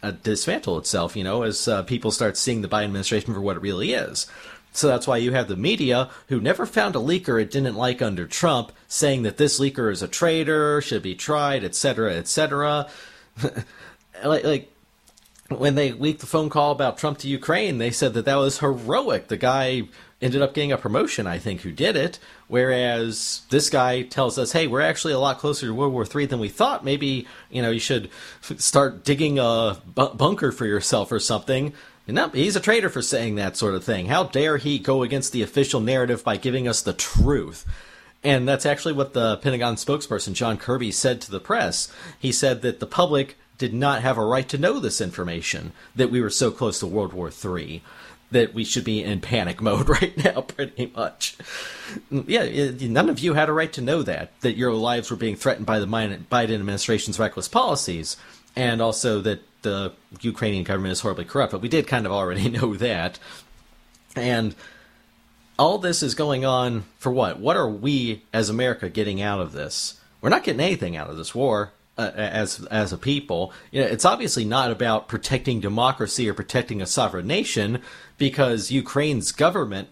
[0.02, 3.56] uh, dismantle itself, you know, as uh, people start seeing the Biden administration for what
[3.56, 4.26] it really is.
[4.72, 8.00] So that's why you have the media who never found a leaker it didn't like
[8.00, 12.88] under Trump saying that this leaker is a traitor, should be tried, etc., etc.
[14.24, 14.72] like, like
[15.50, 18.60] when they leaked the phone call about Trump to Ukraine, they said that that was
[18.60, 19.28] heroic.
[19.28, 19.82] The guy
[20.22, 22.18] ended up getting a promotion, I think, who did it.
[22.46, 26.26] Whereas this guy tells us, hey, we're actually a lot closer to World War III
[26.26, 26.84] than we thought.
[26.84, 31.72] Maybe, you know, you should start digging a bu- bunker for yourself or something.
[32.06, 34.06] No, he's a traitor for saying that sort of thing.
[34.06, 37.64] How dare he go against the official narrative by giving us the truth?
[38.22, 41.90] And that's actually what the Pentagon spokesperson, John Kirby, said to the press.
[42.18, 46.10] He said that the public did not have a right to know this information, that
[46.10, 47.82] we were so close to World War III
[48.30, 51.36] that we should be in panic mode right now, pretty much.
[52.10, 55.36] Yeah, none of you had a right to know that, that your lives were being
[55.36, 58.16] threatened by the Biden administration's reckless policies,
[58.56, 59.92] and also that the
[60.22, 61.52] Ukrainian government is horribly corrupt.
[61.52, 63.18] But we did kind of already know that.
[64.16, 64.54] And
[65.58, 67.38] all this is going on for what?
[67.38, 70.00] What are we as America getting out of this?
[70.22, 73.52] We're not getting anything out of this war uh, as as a people.
[73.70, 77.82] You know, it's obviously not about protecting democracy or protecting a sovereign nation
[78.18, 79.88] because Ukraine's government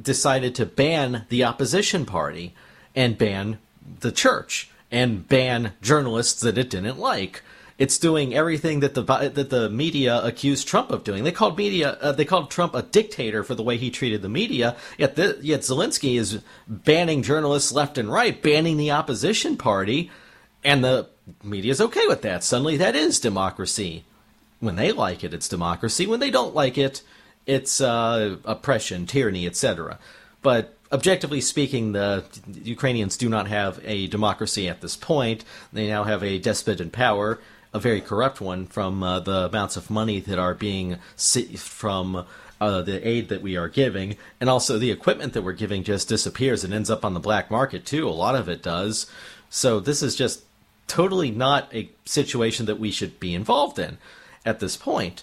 [0.00, 2.54] decided to ban the opposition party
[2.94, 3.58] and ban
[4.00, 7.42] the church and ban journalists that it didn't like.
[7.78, 11.24] It's doing everything that the that the media accused Trump of doing.
[11.24, 14.30] They called media uh, they called Trump a dictator for the way he treated the
[14.30, 14.76] media.
[14.96, 20.10] Yet the, yet Zelensky is banning journalists left and right, banning the opposition party,
[20.64, 21.10] and the
[21.42, 22.44] media is okay with that.
[22.44, 24.04] Suddenly, that is democracy.
[24.60, 26.06] When they like it, it's democracy.
[26.06, 27.02] When they don't like it,
[27.46, 29.98] it's uh, oppression, tyranny, etc.
[30.42, 32.24] But objectively speaking, the
[32.62, 35.44] Ukrainians do not have a democracy at this point.
[35.72, 37.38] They now have a despot in power,
[37.72, 40.96] a very corrupt one, from uh, the amounts of money that are being
[41.56, 42.24] from
[42.60, 46.08] uh, the aid that we are giving, and also the equipment that we're giving just
[46.08, 48.08] disappears and ends up on the black market too.
[48.08, 49.06] A lot of it does.
[49.50, 50.42] So this is just
[50.86, 53.98] totally not a situation that we should be involved in
[54.44, 55.22] at this point.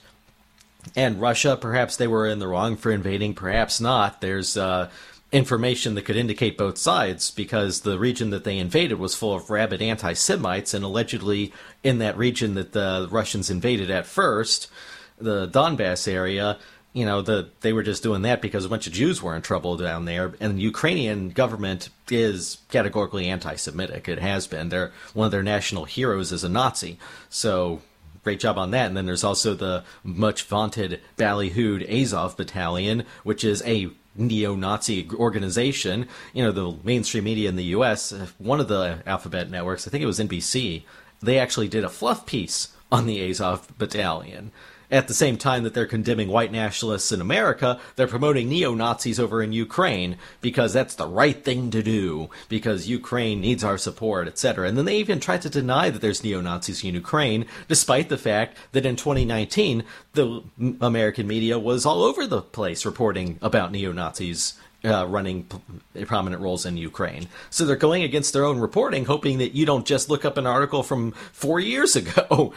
[0.96, 4.20] And Russia, perhaps they were in the wrong for invading, perhaps not.
[4.20, 4.90] There's uh,
[5.32, 9.50] information that could indicate both sides because the region that they invaded was full of
[9.50, 11.54] rabid anti Semites, and allegedly
[11.84, 14.70] in that region that the Russians invaded at first,
[15.18, 16.60] the Donbass area,
[16.94, 19.42] you know, the they were just doing that because a bunch of Jews were in
[19.42, 24.08] trouble down there, and the Ukrainian government is categorically anti-Semitic.
[24.08, 24.70] It has been.
[24.70, 27.82] They're one of their national heroes is a Nazi, so
[28.24, 28.88] great job on that.
[28.88, 36.08] And then there's also the much vaunted ballyhooed Azov Battalion, which is a neo-Nazi organization.
[36.32, 38.12] You know, the mainstream media in the U.S.
[38.38, 40.84] One of the alphabet networks, I think it was NBC,
[41.22, 44.52] they actually did a fluff piece on the Azov Battalion
[44.94, 49.20] at the same time that they're condemning white nationalists in America, they're promoting neo Nazis
[49.20, 54.28] over in Ukraine because that's the right thing to do, because Ukraine needs our support,
[54.28, 54.68] etc.
[54.68, 58.20] And then they even try to deny that there's neo Nazis in Ukraine, despite the
[58.20, 59.84] fact that in 2019,
[60.14, 60.44] the
[60.80, 64.54] American media was all over the place reporting about neo Nazis
[64.86, 67.30] uh, running p- prominent roles in Ukraine.
[67.50, 70.46] So they're going against their own reporting, hoping that you don't just look up an
[70.46, 72.54] article from four years ago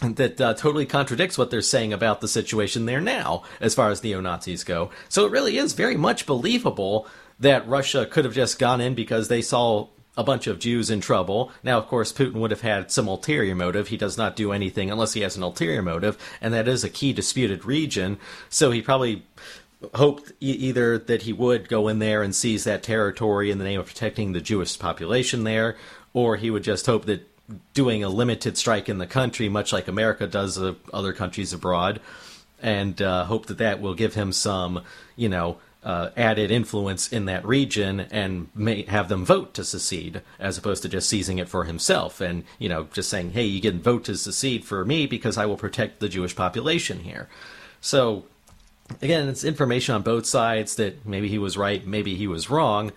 [0.00, 4.02] that uh, totally contradicts what they're saying about the situation there now, as far as
[4.02, 4.90] neo Nazis go.
[5.08, 7.06] So it really is very much believable
[7.38, 11.00] that Russia could have just gone in because they saw a bunch of Jews in
[11.00, 11.50] trouble.
[11.62, 13.88] Now, of course, Putin would have had some ulterior motive.
[13.88, 16.90] He does not do anything unless he has an ulterior motive, and that is a
[16.90, 18.18] key disputed region.
[18.48, 19.24] So he probably
[19.94, 23.64] hoped e- either that he would go in there and seize that territory in the
[23.64, 25.76] name of protecting the Jewish population there,
[26.12, 27.28] or he would just hope that
[27.74, 30.58] doing a limited strike in the country, much like America does
[30.92, 32.00] other countries abroad,
[32.62, 34.82] and uh, hope that that will give him some,
[35.16, 40.22] you know, uh, added influence in that region and may have them vote to secede,
[40.38, 43.60] as opposed to just seizing it for himself and, you know, just saying, hey, you
[43.60, 47.28] can vote to secede for me because I will protect the Jewish population here.
[47.82, 48.24] So,
[49.02, 52.92] again, it's information on both sides that maybe he was right, maybe he was wrong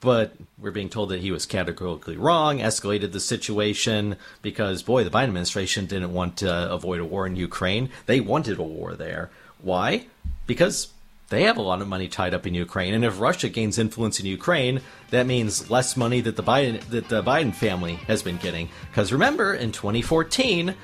[0.00, 5.10] but we're being told that he was categorically wrong, escalated the situation because, boy, the
[5.10, 7.90] Biden administration didn't want to avoid a war in Ukraine.
[8.06, 9.30] They wanted a war there.
[9.60, 10.06] Why?
[10.46, 10.88] Because
[11.28, 14.20] they have a lot of money tied up in Ukraine, and if Russia gains influence
[14.20, 14.80] in Ukraine,
[15.10, 18.68] that means less money that the Biden that the Biden family has been getting.
[18.90, 20.74] Because remember, in 2014,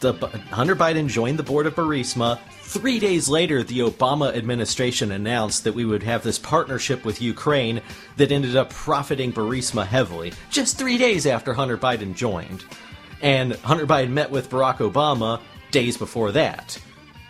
[0.00, 0.12] the
[0.50, 5.74] Hunter Biden joined the board of Burisma Three days later, the Obama administration announced that
[5.74, 7.80] we would have this partnership with Ukraine
[8.16, 12.64] that ended up profiting Burisma heavily, just three days after Hunter Biden joined.
[13.22, 16.76] And Hunter Biden met with Barack Obama days before that.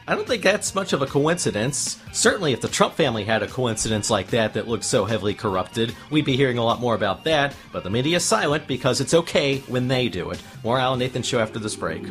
[0.09, 1.99] I don't think that's much of a coincidence.
[2.13, 5.97] Certainly, if the Trump family had a coincidence like that that looked so heavily corrupted,
[6.11, 7.57] we'd be hearing a lot more about that.
[7.73, 10.41] But the media is silent because it's okay when they do it.
[10.63, 12.05] More Alan Nathan Show after this break.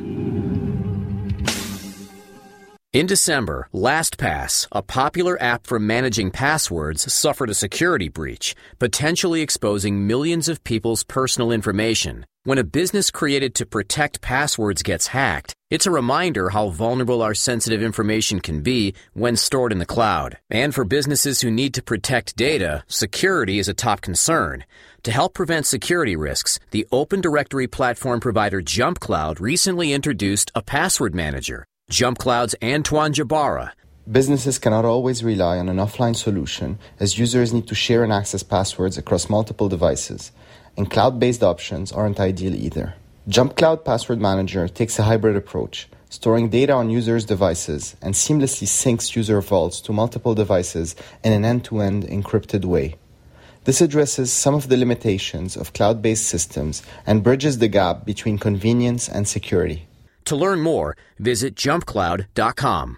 [2.91, 10.05] In December, LastPass, a popular app for managing passwords, suffered a security breach, potentially exposing
[10.05, 12.25] millions of people's personal information.
[12.45, 17.33] When a business created to protect passwords gets hacked, it's a reminder how vulnerable our
[17.33, 20.37] sensitive information can be when stored in the cloud.
[20.51, 24.63] And for businesses who need to protect data, security is a top concern.
[25.05, 31.15] To help prevent security risks, the Open Directory platform provider JumpCloud recently introduced a password
[31.15, 31.65] manager.
[31.89, 33.71] JumpCloud's Antoine Jebara.
[34.11, 38.43] Businesses cannot always rely on an offline solution as users need to share and access
[38.43, 40.31] passwords across multiple devices,
[40.77, 42.95] and cloud based options aren't ideal either.
[43.29, 49.15] JumpCloud Password Manager takes a hybrid approach, storing data on users' devices and seamlessly syncs
[49.15, 52.95] user vaults to multiple devices in an end to end encrypted way.
[53.63, 58.37] This addresses some of the limitations of cloud based systems and bridges the gap between
[58.37, 59.87] convenience and security.
[60.25, 62.97] To learn more, visit jumpcloud.com.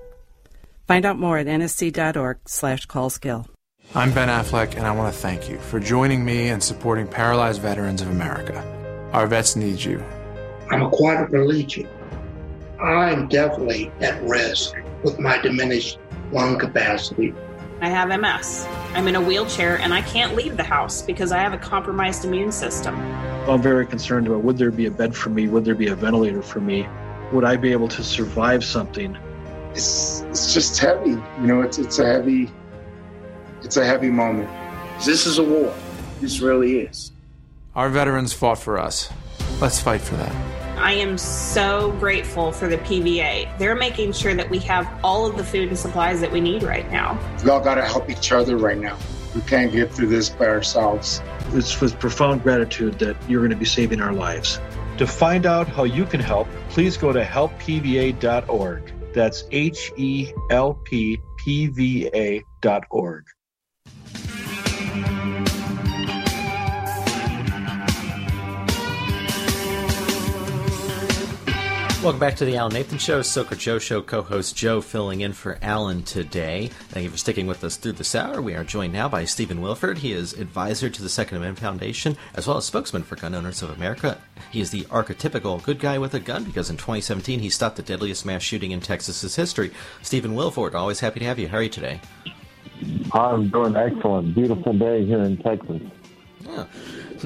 [0.91, 3.45] Find out more at nsc.org slash callskill.
[3.95, 7.61] I'm Ben Affleck, and I want to thank you for joining me and supporting Paralyzed
[7.61, 8.59] Veterans of America.
[9.13, 10.03] Our vets need you.
[10.69, 11.87] I'm a quadriplegic.
[12.81, 15.97] I'm definitely at risk with my diminished
[16.33, 17.33] lung capacity.
[17.79, 18.67] I have MS.
[18.93, 22.25] I'm in a wheelchair and I can't leave the house because I have a compromised
[22.25, 22.99] immune system.
[23.47, 25.47] I'm very concerned about would there be a bed for me?
[25.47, 26.85] Would there be a ventilator for me?
[27.31, 29.17] Would I be able to survive something?
[29.71, 31.11] It's, it's just heavy.
[31.11, 32.51] You know, it's, it's a heavy,
[33.63, 34.49] it's a heavy moment.
[35.05, 35.73] This is a war.
[36.19, 37.11] This really is.
[37.75, 39.09] Our veterans fought for us.
[39.59, 40.51] Let's fight for that.
[40.77, 43.57] I am so grateful for the PVA.
[43.59, 46.63] They're making sure that we have all of the food and supplies that we need
[46.63, 47.19] right now.
[47.43, 48.97] We all got to help each other right now.
[49.35, 51.21] We can't get through this by ourselves.
[51.53, 54.59] It's with profound gratitude that you're going to be saving our lives.
[54.97, 58.93] To find out how you can help, please go to helppva.org.
[59.13, 63.25] That's H E L P P V A dot org.
[72.01, 73.21] Welcome back to the Alan Nathan Show.
[73.21, 76.71] Soaker Joe Show co-host Joe filling in for Alan today.
[76.89, 78.41] Thank you for sticking with us through this hour.
[78.41, 79.99] We are joined now by Stephen Willeford.
[79.99, 83.61] He is advisor to the Second Amendment Foundation, as well as spokesman for Gun Owners
[83.61, 84.19] of America.
[84.49, 87.83] He is the archetypical good guy with a gun because in 2017 he stopped the
[87.83, 89.69] deadliest mass shooting in Texas's history.
[90.01, 91.49] Stephen Willeford, always happy to have you.
[91.49, 92.01] How are you today?
[93.13, 94.33] I'm doing excellent.
[94.33, 95.83] Beautiful day here in Texas.
[96.39, 96.65] Yeah.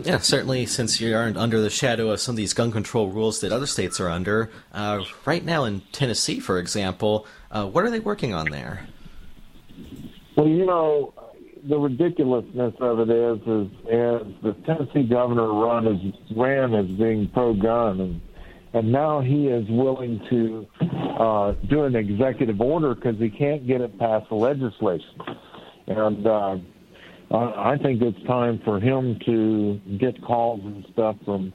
[0.04, 3.40] Yeah, certainly, since you aren't under the shadow of some of these gun control rules
[3.42, 4.50] that other states are under.
[4.74, 8.88] Uh, right now in Tennessee, for example, uh, what are they working on there?
[10.36, 11.14] Well, you know,
[11.70, 17.30] the ridiculousness of it is, is, is the Tennessee governor run as, ran as being
[17.34, 18.22] pro-gun, and
[18.74, 20.68] and now he is willing to
[21.18, 25.16] uh, do an executive order because he can't get it past the legislation,
[25.88, 26.28] and.
[26.28, 26.58] Uh,
[27.32, 31.54] I think it's time for him to get calls and stuff from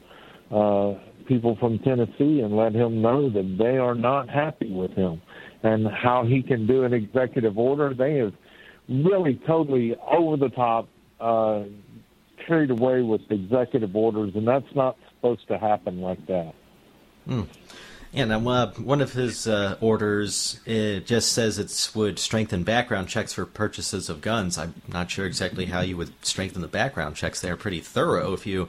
[0.51, 0.95] uh,
[1.27, 5.23] people from Tennessee and let him know that they are not happy with him
[5.63, 7.95] and how he can do an executive order.
[7.95, 8.33] They have
[8.89, 10.89] really totally over the top
[11.21, 11.65] uh,
[12.47, 16.55] carried away with executive orders, and that's not supposed to happen like that.
[17.27, 17.43] Hmm.
[18.13, 23.33] And uh, one of his uh, orders it just says it would strengthen background checks
[23.33, 24.59] for purchases of guns.
[24.59, 27.41] I'm not sure exactly how you would strengthen the background checks.
[27.41, 28.33] They're pretty thorough.
[28.33, 28.69] If you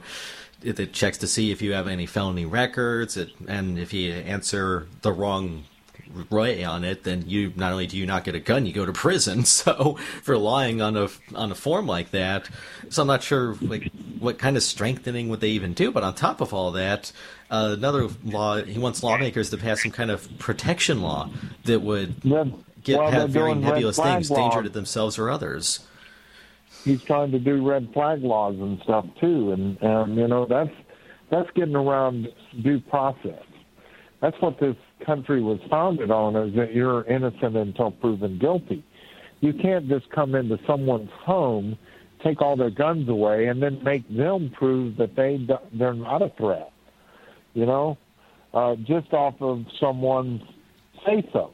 [0.62, 4.86] it checks to see if you have any felony records, it, and if you answer
[5.02, 5.64] the wrong
[6.30, 8.86] way on it, then you not only do you not get a gun, you go
[8.86, 9.44] to prison.
[9.44, 12.48] So for lying on a on a form like that,
[12.88, 15.90] so I'm not sure like what kind of strengthening would they even do.
[15.90, 17.12] But on top of all that,
[17.52, 21.28] uh, another law he wants lawmakers to pass some kind of protection law
[21.64, 22.20] that would
[22.82, 24.38] get well, have very nebulous things, laws.
[24.38, 25.86] danger to themselves or others.
[26.82, 30.74] He's trying to do red flag laws and stuff too, and um, you know that's
[31.30, 32.28] that's getting around
[32.62, 33.44] due process.
[34.20, 38.82] That's what this country was founded on: is that you're innocent until proven guilty.
[39.40, 41.76] You can't just come into someone's home,
[42.24, 46.30] take all their guns away, and then make them prove that they they're not a
[46.30, 46.71] threat
[47.54, 47.98] you know,
[48.54, 50.42] uh, just off of someone's
[51.06, 51.52] say so.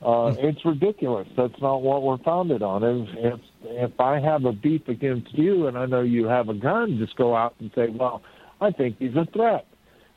[0.00, 0.46] Uh, hmm.
[0.46, 1.28] it's ridiculous.
[1.36, 2.84] That's not what we're founded on.
[2.84, 6.54] If, if if I have a beef against you and I know you have a
[6.54, 8.22] gun, just go out and say, "Well,
[8.60, 9.66] I think he's a threat."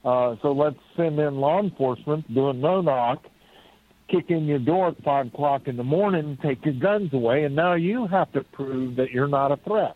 [0.05, 3.23] Uh, so let's send in law enforcement, do a no knock,
[4.09, 7.55] kick in your door at five o'clock in the morning, take your guns away, and
[7.55, 9.95] now you have to prove that you're not a threat.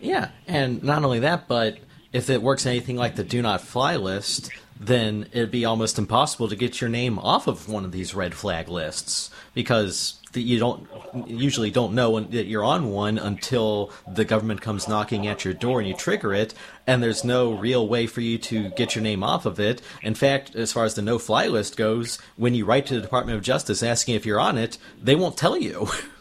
[0.00, 1.78] Yeah, and not only that, but
[2.12, 4.50] if it works anything like the do not fly list,
[4.80, 8.34] then it'd be almost impossible to get your name off of one of these red
[8.34, 10.88] flag lists because you don't
[11.26, 15.80] usually don't know that you're on one until the government comes knocking at your door
[15.80, 16.54] and you trigger it
[16.86, 19.82] and there's no real way for you to get your name off of it.
[20.02, 23.00] In fact as far as the no fly list goes when you write to the
[23.02, 25.88] department of justice asking if you're on it they won't tell you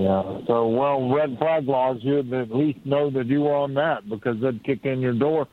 [0.00, 0.40] Yeah.
[0.46, 4.36] So, well, red flag laws, you'd at least know that you were on that because
[4.40, 5.46] they'd kick in your door.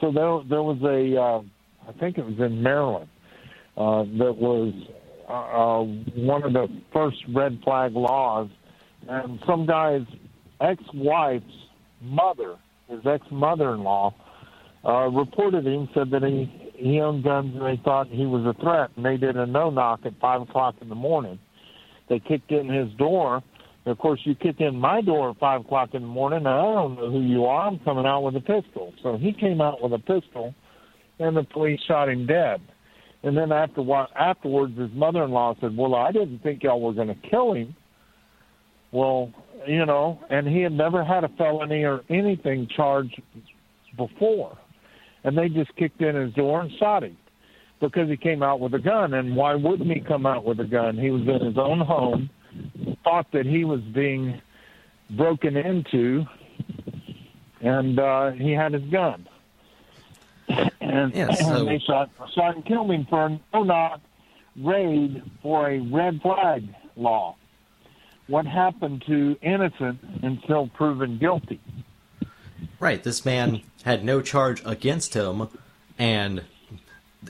[0.00, 3.08] So there, there was a, uh, I think it was in Maryland,
[3.76, 4.72] uh, that was
[5.28, 5.82] uh, uh,
[6.22, 8.48] one of the first red flag laws,
[9.08, 10.06] and some guy's
[10.60, 11.44] ex-wife's
[12.00, 12.56] mother,
[12.88, 14.14] his ex-mother-in-law,
[14.84, 18.62] uh, reported him, said that he he owned guns and they thought he was a
[18.62, 21.36] threat, and they did a no knock at five o'clock in the morning.
[22.08, 23.42] They kicked in his door
[23.90, 26.62] of course, you kick in my door at five o'clock in the morning, and I
[26.62, 27.68] don't know who you are.
[27.68, 28.92] I'm coming out with a pistol.
[29.02, 30.54] So he came out with a pistol,
[31.18, 32.60] and the police shot him dead.
[33.22, 33.82] And then after
[34.16, 37.74] afterwards, his mother-in-law said, "Well, I didn't think y'all were going to kill him."
[38.90, 39.30] Well,
[39.66, 43.20] you know, and he had never had a felony or anything charged
[43.96, 44.56] before,
[45.24, 47.16] and they just kicked in his door and shot him
[47.80, 49.14] because he came out with a gun.
[49.14, 50.96] And why wouldn't he come out with a gun?
[50.96, 52.30] He was in his own home
[53.08, 54.40] thought that he was being
[55.10, 56.26] broken into,
[57.62, 59.26] and uh, he had his gun.
[60.80, 61.60] And, yeah, so...
[61.60, 64.00] and they shot, shot and killed him for a no-knock
[64.62, 67.36] raid for a red flag law.
[68.26, 71.60] What happened to innocent until proven guilty?
[72.78, 73.02] Right.
[73.02, 75.48] This man had no charge against him,
[75.98, 76.42] and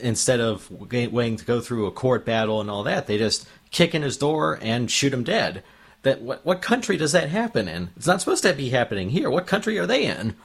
[0.00, 3.94] instead of waiting to go through a court battle and all that, they just kick
[3.94, 5.62] in his door and shoot him dead.
[6.02, 7.90] That what, what country does that happen in?
[7.96, 9.30] It's not supposed to be happening here.
[9.30, 10.36] What country are they in?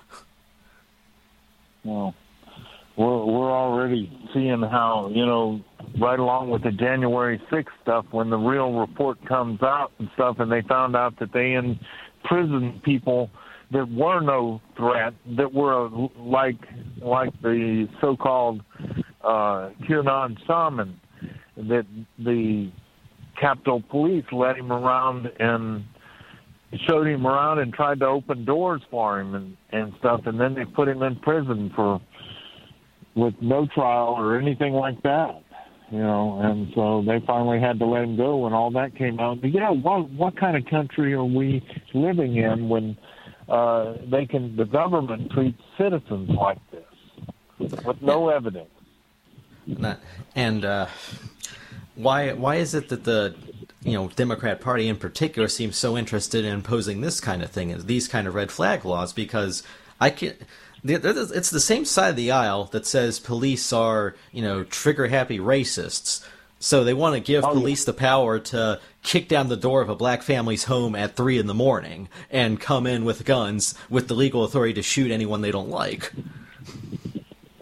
[1.84, 2.15] Well,
[2.95, 5.61] we're we're already seeing how you know
[5.99, 10.38] right along with the January 6th stuff when the real report comes out and stuff,
[10.39, 13.30] and they found out that they imprisoned people
[13.71, 16.57] that were no threat, that were like
[17.01, 18.61] like the so-called
[19.24, 20.99] uh, QAnon shaman,
[21.57, 21.86] that
[22.19, 22.71] the
[23.39, 25.84] Capitol Police led him around and
[26.88, 30.53] showed him around and tried to open doors for him and and stuff, and then
[30.55, 32.01] they put him in prison for
[33.15, 35.43] with no trial or anything like that
[35.93, 39.19] you know, and so they finally had to let him go when all that came
[39.19, 39.41] out.
[39.41, 41.63] But yeah, what what kind of country are we
[41.93, 42.97] living in when
[43.47, 48.71] uh, they can the government treats citizens like this with no evidence?
[50.36, 50.88] And uh,
[51.95, 53.35] why why is it that the
[53.83, 57.75] you know Democrat Party in particular seems so interested in imposing this kind of thing,
[57.85, 59.13] these kind of red flag laws?
[59.13, 59.63] Because
[59.99, 60.33] I can
[60.85, 65.39] it's the same side of the aisle that says police are, you know, trigger happy
[65.39, 66.25] racists.
[66.59, 69.89] So they want to give oh, police the power to kick down the door of
[69.89, 74.07] a black family's home at three in the morning and come in with guns with
[74.07, 76.11] the legal authority to shoot anyone they don't like.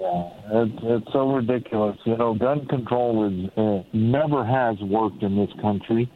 [0.02, 0.30] Yeah,
[0.64, 1.95] it's, it's so ridiculous.
[2.06, 6.12] You know, gun control is uh, never has worked in this country.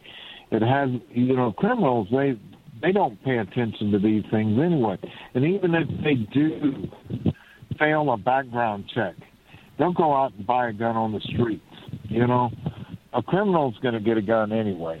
[0.50, 2.08] It has, you know, criminals.
[2.10, 2.36] They
[2.82, 4.98] they don't pay attention to these things anyway.
[5.34, 6.88] And even if they do
[7.78, 9.14] fail a background check,
[9.78, 11.62] they'll go out and buy a gun on the streets.
[12.08, 12.50] You know,
[13.12, 15.00] a criminal's going to get a gun anyway.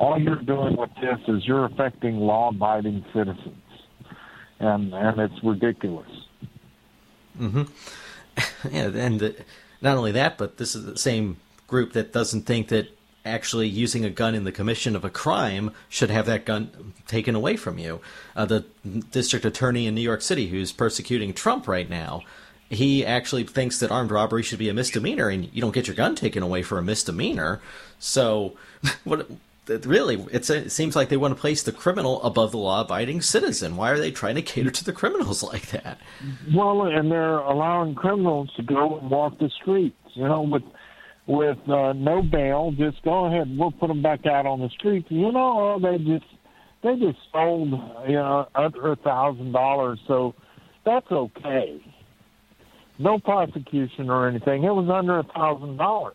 [0.00, 3.62] All you're doing with this is you're affecting law-abiding citizens,
[4.58, 6.10] and and it's ridiculous.
[7.40, 7.62] Mm-hmm.
[8.72, 9.34] And
[9.80, 12.88] not only that, but this is the same group that doesn't think that
[13.24, 17.34] actually using a gun in the commission of a crime should have that gun taken
[17.34, 18.00] away from you.
[18.36, 18.64] Uh, the
[19.10, 22.22] district attorney in New York City, who's persecuting Trump right now,
[22.68, 25.96] he actually thinks that armed robbery should be a misdemeanor, and you don't get your
[25.96, 27.60] gun taken away for a misdemeanor.
[27.98, 28.56] So,
[29.04, 29.28] what?
[29.66, 33.76] Really, it seems like they want to place the criminal above the law-abiding citizen.
[33.76, 35.98] Why are they trying to cater to the criminals like that?
[36.54, 39.96] Well, and they're allowing criminals to go and walk the streets.
[40.14, 40.62] You know, with
[41.26, 42.72] with uh, no bail.
[42.76, 43.56] Just go ahead.
[43.56, 45.06] We'll put them back out on the streets.
[45.10, 46.26] You know, they just
[46.82, 47.70] they just sold
[48.06, 50.34] you know under a thousand dollars, so
[50.84, 51.80] that's okay.
[52.98, 54.64] No prosecution or anything.
[54.64, 56.14] It was under a thousand dollars.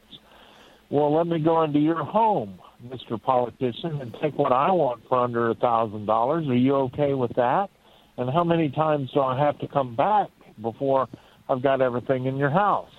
[0.90, 3.22] Well, let me go into your home, Mr.
[3.22, 6.48] Politician, and take what I want for under a thousand dollars.
[6.48, 7.70] Are you okay with that?
[8.18, 10.30] And how many times do I have to come back
[10.62, 11.08] before
[11.50, 12.92] I've got everything in your house?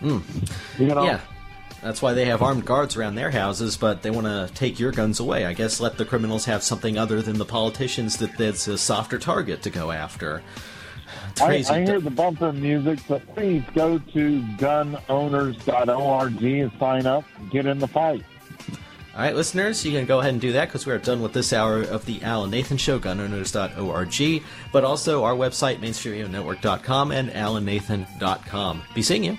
[0.00, 0.22] Mm.
[0.78, 1.04] You know?
[1.04, 1.20] Yeah.
[1.82, 4.90] That's why they have armed guards around their houses, but they want to take your
[4.90, 5.44] guns away.
[5.44, 9.18] I guess let the criminals have something other than the politicians that that's a softer
[9.18, 10.42] target to go after.
[11.40, 17.66] I, I, hear the bumper music, but please go to gunowners.org and sign up get
[17.66, 18.24] in the fight.
[19.14, 21.32] All right, listeners, you can go ahead and do that because we are done with
[21.32, 24.42] this hour of the Alan Nathan Show, gunowners.org,
[24.72, 28.82] but also our website, mainstreetradionetwork.com and alannathan.com.
[28.92, 29.38] Be seeing you.